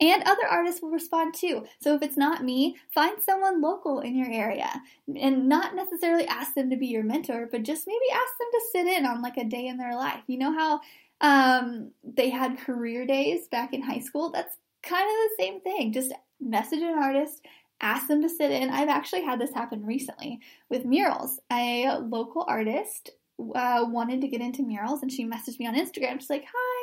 And 0.00 0.22
other 0.22 0.46
artists 0.48 0.80
will 0.80 0.90
respond 0.90 1.34
too. 1.34 1.66
So 1.80 1.94
if 1.94 2.02
it's 2.02 2.16
not 2.16 2.42
me, 2.42 2.76
find 2.94 3.20
someone 3.20 3.60
local 3.60 4.00
in 4.00 4.16
your 4.16 4.30
area 4.30 4.70
and 5.14 5.48
not 5.48 5.74
necessarily 5.74 6.26
ask 6.26 6.54
them 6.54 6.70
to 6.70 6.76
be 6.76 6.86
your 6.86 7.04
mentor, 7.04 7.48
but 7.50 7.64
just 7.64 7.86
maybe 7.86 8.04
ask 8.12 8.38
them 8.38 8.48
to 8.50 8.60
sit 8.72 8.86
in 8.86 9.04
on 9.04 9.20
like 9.20 9.36
a 9.36 9.44
day 9.44 9.66
in 9.66 9.76
their 9.76 9.94
life. 9.94 10.22
You 10.26 10.38
know 10.38 10.52
how 10.52 10.80
um, 11.20 11.90
they 12.02 12.30
had 12.30 12.58
career 12.58 13.06
days 13.06 13.46
back 13.48 13.74
in 13.74 13.82
high 13.82 14.00
school? 14.00 14.30
That's 14.30 14.56
kind 14.82 15.02
of 15.02 15.30
the 15.30 15.42
same 15.42 15.60
thing. 15.60 15.92
Just 15.92 16.12
message 16.40 16.80
an 16.80 16.98
artist, 16.98 17.44
ask 17.82 18.08
them 18.08 18.22
to 18.22 18.28
sit 18.28 18.50
in. 18.50 18.70
I've 18.70 18.88
actually 18.88 19.24
had 19.24 19.38
this 19.38 19.52
happen 19.52 19.84
recently 19.84 20.40
with 20.70 20.86
murals. 20.86 21.40
A 21.52 21.98
local 21.98 22.44
artist 22.48 23.10
uh, 23.54 23.84
wanted 23.88 24.20
to 24.20 24.28
get 24.28 24.40
into 24.40 24.62
murals 24.62 25.02
and 25.02 25.12
she 25.12 25.26
messaged 25.26 25.58
me 25.58 25.66
on 25.66 25.74
Instagram. 25.74 26.20
She's 26.20 26.30
like, 26.30 26.46
Hi, 26.52 26.79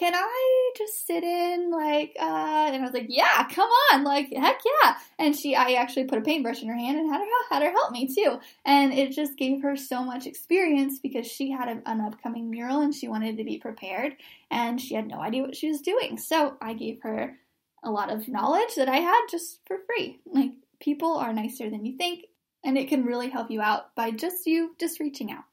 can 0.00 0.14
I 0.14 0.72
just 0.78 1.06
sit 1.06 1.22
in? 1.22 1.70
Like, 1.70 2.16
uh, 2.18 2.70
and 2.72 2.76
I 2.76 2.80
was 2.80 2.94
like, 2.94 3.08
Yeah, 3.10 3.46
come 3.48 3.68
on, 3.92 4.02
like, 4.02 4.32
heck 4.32 4.58
yeah. 4.64 4.94
And 5.18 5.36
she, 5.36 5.54
I 5.54 5.72
actually 5.72 6.04
put 6.04 6.18
a 6.18 6.22
paintbrush 6.22 6.62
in 6.62 6.68
her 6.68 6.74
hand 6.74 6.98
and 6.98 7.12
had 7.12 7.20
her, 7.20 7.26
had 7.50 7.62
her 7.62 7.70
help 7.70 7.92
me 7.92 8.08
too. 8.08 8.38
And 8.64 8.94
it 8.94 9.12
just 9.12 9.36
gave 9.36 9.60
her 9.60 9.76
so 9.76 10.02
much 10.02 10.26
experience 10.26 10.98
because 11.00 11.26
she 11.26 11.50
had 11.50 11.68
a, 11.68 11.82
an 11.84 12.00
upcoming 12.00 12.48
mural 12.50 12.80
and 12.80 12.94
she 12.94 13.08
wanted 13.08 13.36
to 13.36 13.44
be 13.44 13.58
prepared 13.58 14.14
and 14.50 14.80
she 14.80 14.94
had 14.94 15.06
no 15.06 15.20
idea 15.20 15.42
what 15.42 15.54
she 15.54 15.68
was 15.68 15.82
doing. 15.82 16.16
So 16.16 16.56
I 16.62 16.72
gave 16.72 17.00
her 17.02 17.36
a 17.84 17.90
lot 17.90 18.10
of 18.10 18.26
knowledge 18.26 18.76
that 18.76 18.88
I 18.88 18.96
had 18.96 19.26
just 19.30 19.60
for 19.66 19.76
free. 19.86 20.20
Like, 20.24 20.52
people 20.80 21.18
are 21.18 21.34
nicer 21.34 21.68
than 21.68 21.84
you 21.84 21.98
think 21.98 22.24
and 22.64 22.78
it 22.78 22.88
can 22.88 23.04
really 23.04 23.28
help 23.28 23.50
you 23.50 23.60
out 23.60 23.94
by 23.94 24.12
just 24.12 24.46
you 24.46 24.74
just 24.80 24.98
reaching 24.98 25.30
out. 25.30 25.44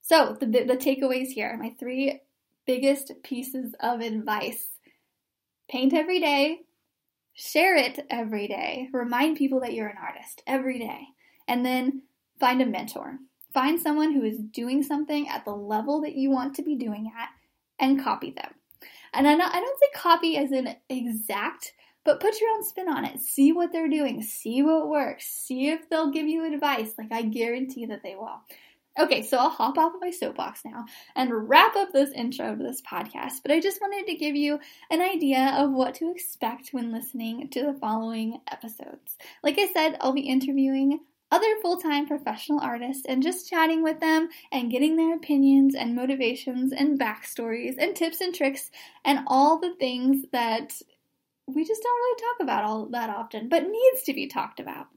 So, 0.00 0.36
the, 0.40 0.46
the 0.46 0.76
takeaways 0.76 1.28
here 1.28 1.56
my 1.56 1.76
three 1.78 2.22
biggest 2.68 3.12
pieces 3.22 3.74
of 3.80 4.00
advice 4.00 4.68
paint 5.70 5.94
every 5.94 6.20
day, 6.20 6.58
share 7.32 7.74
it 7.74 8.06
every 8.10 8.46
day, 8.46 8.90
remind 8.92 9.38
people 9.38 9.60
that 9.60 9.72
you're 9.72 9.88
an 9.88 9.96
artist 9.96 10.42
every 10.46 10.78
day, 10.78 11.00
and 11.48 11.64
then 11.64 12.02
find 12.38 12.60
a 12.60 12.66
mentor. 12.66 13.16
Find 13.54 13.80
someone 13.80 14.12
who 14.12 14.22
is 14.22 14.38
doing 14.38 14.82
something 14.82 15.26
at 15.30 15.46
the 15.46 15.50
level 15.50 16.02
that 16.02 16.14
you 16.14 16.30
want 16.30 16.54
to 16.56 16.62
be 16.62 16.76
doing 16.76 17.10
at 17.18 17.30
and 17.80 18.04
copy 18.04 18.32
them. 18.32 18.52
And 19.14 19.26
I 19.26 19.32
I 19.32 19.60
don't 19.60 19.80
say 19.80 19.88
copy 19.94 20.36
as 20.36 20.52
in 20.52 20.76
exact, 20.90 21.72
but 22.04 22.20
put 22.20 22.38
your 22.38 22.50
own 22.50 22.62
spin 22.64 22.90
on 22.90 23.06
it. 23.06 23.20
See 23.20 23.50
what 23.50 23.72
they're 23.72 23.88
doing, 23.88 24.20
see 24.20 24.62
what 24.62 24.90
works, 24.90 25.26
see 25.26 25.70
if 25.70 25.88
they'll 25.88 26.10
give 26.10 26.26
you 26.26 26.44
advice. 26.52 26.92
Like 26.98 27.12
I 27.12 27.22
guarantee 27.22 27.86
that 27.86 28.02
they 28.02 28.14
will. 28.14 28.42
Okay, 28.98 29.22
so 29.22 29.38
I'll 29.38 29.50
hop 29.50 29.78
off 29.78 29.94
of 29.94 30.00
my 30.00 30.10
soapbox 30.10 30.64
now 30.64 30.84
and 31.14 31.48
wrap 31.48 31.76
up 31.76 31.92
this 31.92 32.10
intro 32.10 32.56
to 32.56 32.62
this 32.62 32.82
podcast, 32.82 33.42
but 33.42 33.52
I 33.52 33.60
just 33.60 33.80
wanted 33.80 34.06
to 34.06 34.16
give 34.16 34.34
you 34.34 34.58
an 34.90 35.00
idea 35.00 35.54
of 35.56 35.70
what 35.70 35.94
to 35.96 36.10
expect 36.10 36.70
when 36.72 36.90
listening 36.90 37.48
to 37.50 37.62
the 37.62 37.74
following 37.74 38.40
episodes. 38.50 39.16
Like 39.44 39.56
I 39.56 39.68
said, 39.72 39.98
I'll 40.00 40.12
be 40.12 40.22
interviewing 40.22 40.98
other 41.30 41.46
full 41.62 41.76
time 41.76 42.08
professional 42.08 42.58
artists 42.58 43.04
and 43.06 43.22
just 43.22 43.48
chatting 43.48 43.84
with 43.84 44.00
them 44.00 44.30
and 44.50 44.70
getting 44.70 44.96
their 44.96 45.14
opinions 45.14 45.76
and 45.76 45.94
motivations 45.94 46.72
and 46.72 46.98
backstories 46.98 47.76
and 47.78 47.94
tips 47.94 48.20
and 48.20 48.34
tricks 48.34 48.68
and 49.04 49.20
all 49.28 49.60
the 49.60 49.76
things 49.78 50.24
that 50.32 50.72
we 51.46 51.64
just 51.64 51.82
don't 51.84 52.00
really 52.00 52.20
talk 52.20 52.42
about 52.42 52.64
all 52.64 52.86
that 52.86 53.10
often, 53.10 53.48
but 53.48 53.62
needs 53.62 54.02
to 54.06 54.12
be 54.12 54.26
talked 54.26 54.58
about 54.58 54.88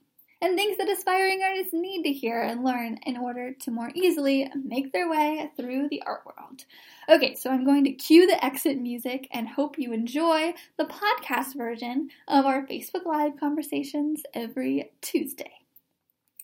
and 0.42 0.56
things 0.56 0.78
that 0.78 0.90
aspiring 0.90 1.42
artists 1.44 1.74
need 1.74 2.04
to 2.04 2.12
hear 2.12 2.42
and 2.42 2.64
learn 2.64 2.98
in 3.06 3.16
order 3.18 3.54
to 3.54 3.72
more 3.72 3.92
easily 3.94 4.50
make 4.56 4.92
their 4.92 5.10
way 5.10 5.52
through 5.56 5.88
the 5.90 6.02
art 6.02 6.24
world. 6.26 6.66
Okay, 7.08 7.36
so 7.36 7.52
I'm 7.52 7.64
going 7.64 7.84
to 7.84 7.92
cue 7.92 8.26
the 8.26 8.44
exit 8.44 8.80
music 8.80 9.28
and 9.32 9.48
hope 9.48 9.78
you 9.78 9.94
enjoy 9.94 10.54
the 10.78 10.86
podcast 10.86 11.56
version 11.56 12.10
of 12.28 12.46
our 12.46 12.66
Facebook 12.66 13.06
Live 13.06 13.40
conversations 13.40 14.24
every 14.34 14.92
Tuesday. 15.02 15.52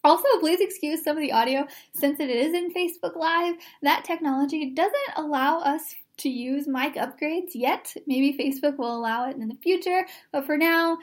Also, 0.04 0.28
please 0.40 0.62
excuse 0.62 1.04
some 1.04 1.18
of 1.18 1.22
the 1.22 1.32
audio 1.32 1.66
since 1.94 2.20
it 2.20 2.30
is 2.30 2.54
in 2.54 2.74
Facebook 2.74 3.16
Live. 3.16 3.56
That 3.82 4.06
technology 4.06 4.70
doesn't 4.70 4.94
allow 5.16 5.60
us 5.60 5.96
to 6.18 6.30
use 6.30 6.68
mic 6.68 6.96
upgrades 6.96 7.52
yet. 7.54 7.94
Maybe 8.06 8.38
Facebook 8.38 8.78
will 8.78 8.96
allow 8.96 9.30
it 9.30 9.38
in 9.38 9.48
the 9.48 9.58
future, 9.62 10.06
but 10.32 10.46
for 10.46 10.58
now, 10.58 11.00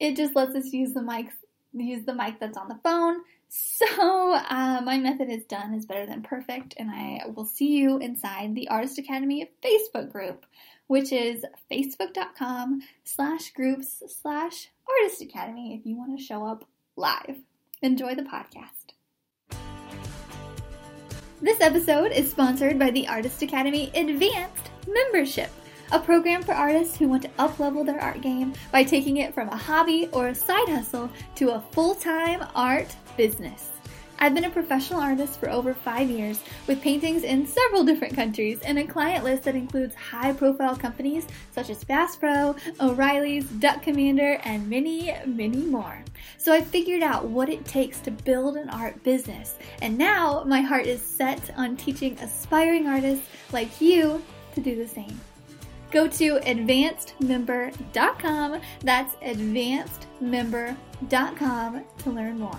it 0.00 0.16
just 0.16 0.36
lets 0.36 0.54
us 0.54 0.72
use 0.72 0.92
the 0.92 1.00
mics 1.00 1.32
use 1.84 2.04
the 2.04 2.14
mic 2.14 2.40
that's 2.40 2.58
on 2.58 2.68
the 2.68 2.78
phone. 2.82 3.18
So 3.48 4.34
uh, 4.34 4.82
my 4.84 4.98
method 4.98 5.30
is 5.30 5.44
done 5.44 5.72
is 5.72 5.86
better 5.86 6.04
than 6.04 6.22
perfect, 6.22 6.74
and 6.76 6.90
I 6.90 7.22
will 7.34 7.46
see 7.46 7.78
you 7.78 7.98
inside 7.98 8.54
the 8.54 8.68
Artist 8.68 8.98
Academy 8.98 9.50
Facebook 9.64 10.12
group, 10.12 10.44
which 10.86 11.12
is 11.12 11.44
facebook.com 11.70 12.82
slash 13.04 13.52
groups 13.52 14.02
slash 14.20 14.68
Artist 14.86 15.22
Academy 15.22 15.74
if 15.74 15.86
you 15.86 15.96
want 15.96 16.18
to 16.18 16.22
show 16.22 16.44
up 16.44 16.66
live. 16.96 17.38
Enjoy 17.80 18.14
the 18.14 18.22
podcast. 18.22 18.88
This 21.40 21.60
episode 21.60 22.12
is 22.12 22.30
sponsored 22.30 22.78
by 22.78 22.90
the 22.90 23.06
Artist 23.06 23.40
Academy 23.42 23.92
Advanced 23.94 24.70
Membership 24.88 25.50
a 25.92 25.98
program 25.98 26.42
for 26.42 26.52
artists 26.52 26.96
who 26.96 27.08
want 27.08 27.22
to 27.22 27.28
uplevel 27.38 27.84
their 27.84 28.00
art 28.00 28.20
game 28.20 28.52
by 28.72 28.84
taking 28.84 29.18
it 29.18 29.34
from 29.34 29.48
a 29.48 29.56
hobby 29.56 30.08
or 30.12 30.28
a 30.28 30.34
side 30.34 30.68
hustle 30.68 31.10
to 31.36 31.50
a 31.50 31.60
full-time 31.72 32.44
art 32.54 32.94
business. 33.16 33.70
I've 34.20 34.34
been 34.34 34.46
a 34.46 34.50
professional 34.50 35.00
artist 35.00 35.38
for 35.38 35.48
over 35.48 35.72
five 35.72 36.10
years 36.10 36.40
with 36.66 36.82
paintings 36.82 37.22
in 37.22 37.46
several 37.46 37.84
different 37.84 38.16
countries 38.16 38.60
and 38.62 38.76
a 38.76 38.84
client 38.84 39.22
list 39.22 39.44
that 39.44 39.54
includes 39.54 39.94
high 39.94 40.32
profile 40.32 40.74
companies 40.74 41.24
such 41.52 41.70
as 41.70 41.84
Bass 41.84 42.16
Pro, 42.16 42.56
O'Reilly's, 42.80 43.44
Duck 43.44 43.82
Commander, 43.82 44.40
and 44.44 44.68
many, 44.68 45.14
many 45.24 45.58
more. 45.58 46.02
So 46.36 46.52
I 46.52 46.62
figured 46.62 47.02
out 47.02 47.26
what 47.26 47.48
it 47.48 47.64
takes 47.64 48.00
to 48.00 48.10
build 48.10 48.56
an 48.56 48.68
art 48.70 49.00
business, 49.04 49.54
and 49.82 49.96
now 49.96 50.42
my 50.44 50.62
heart 50.62 50.86
is 50.86 51.00
set 51.00 51.56
on 51.56 51.76
teaching 51.76 52.18
aspiring 52.18 52.88
artists 52.88 53.24
like 53.52 53.80
you 53.80 54.20
to 54.54 54.60
do 54.60 54.74
the 54.74 54.88
same. 54.88 55.20
Go 55.90 56.06
to 56.08 56.38
advancedmember.com. 56.40 58.60
That's 58.80 59.14
advancedmember.com 59.16 61.84
to 61.98 62.10
learn 62.10 62.38
more. 62.38 62.58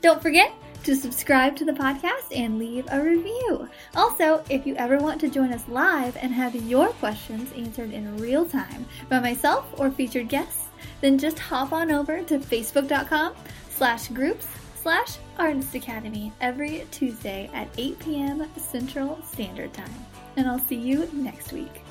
Don't 0.00 0.22
forget 0.22 0.52
to 0.84 0.94
subscribe 0.94 1.56
to 1.56 1.64
the 1.64 1.72
podcast 1.72 2.34
and 2.34 2.58
leave 2.58 2.86
a 2.90 3.02
review. 3.02 3.68
Also, 3.94 4.42
if 4.48 4.66
you 4.66 4.74
ever 4.76 4.98
want 4.98 5.20
to 5.20 5.28
join 5.28 5.52
us 5.52 5.66
live 5.68 6.16
and 6.16 6.32
have 6.32 6.54
your 6.54 6.88
questions 6.94 7.52
answered 7.56 7.92
in 7.92 8.16
real 8.16 8.46
time 8.46 8.86
by 9.08 9.18
myself 9.18 9.66
or 9.78 9.90
featured 9.90 10.28
guests, 10.28 10.66
then 11.00 11.18
just 11.18 11.38
hop 11.38 11.72
on 11.72 11.90
over 11.90 12.22
to 12.22 12.38
facebook.com 12.38 13.34
slash 13.70 14.08
groups 14.08 14.46
slash 14.80 15.18
artist 15.38 15.74
academy 15.74 16.32
every 16.40 16.86
Tuesday 16.90 17.50
at 17.52 17.68
8 17.76 17.98
p.m. 17.98 18.48
Central 18.56 19.18
Standard 19.24 19.72
Time. 19.74 19.92
And 20.36 20.48
I'll 20.48 20.60
see 20.60 20.76
you 20.76 21.08
next 21.12 21.52
week. 21.52 21.82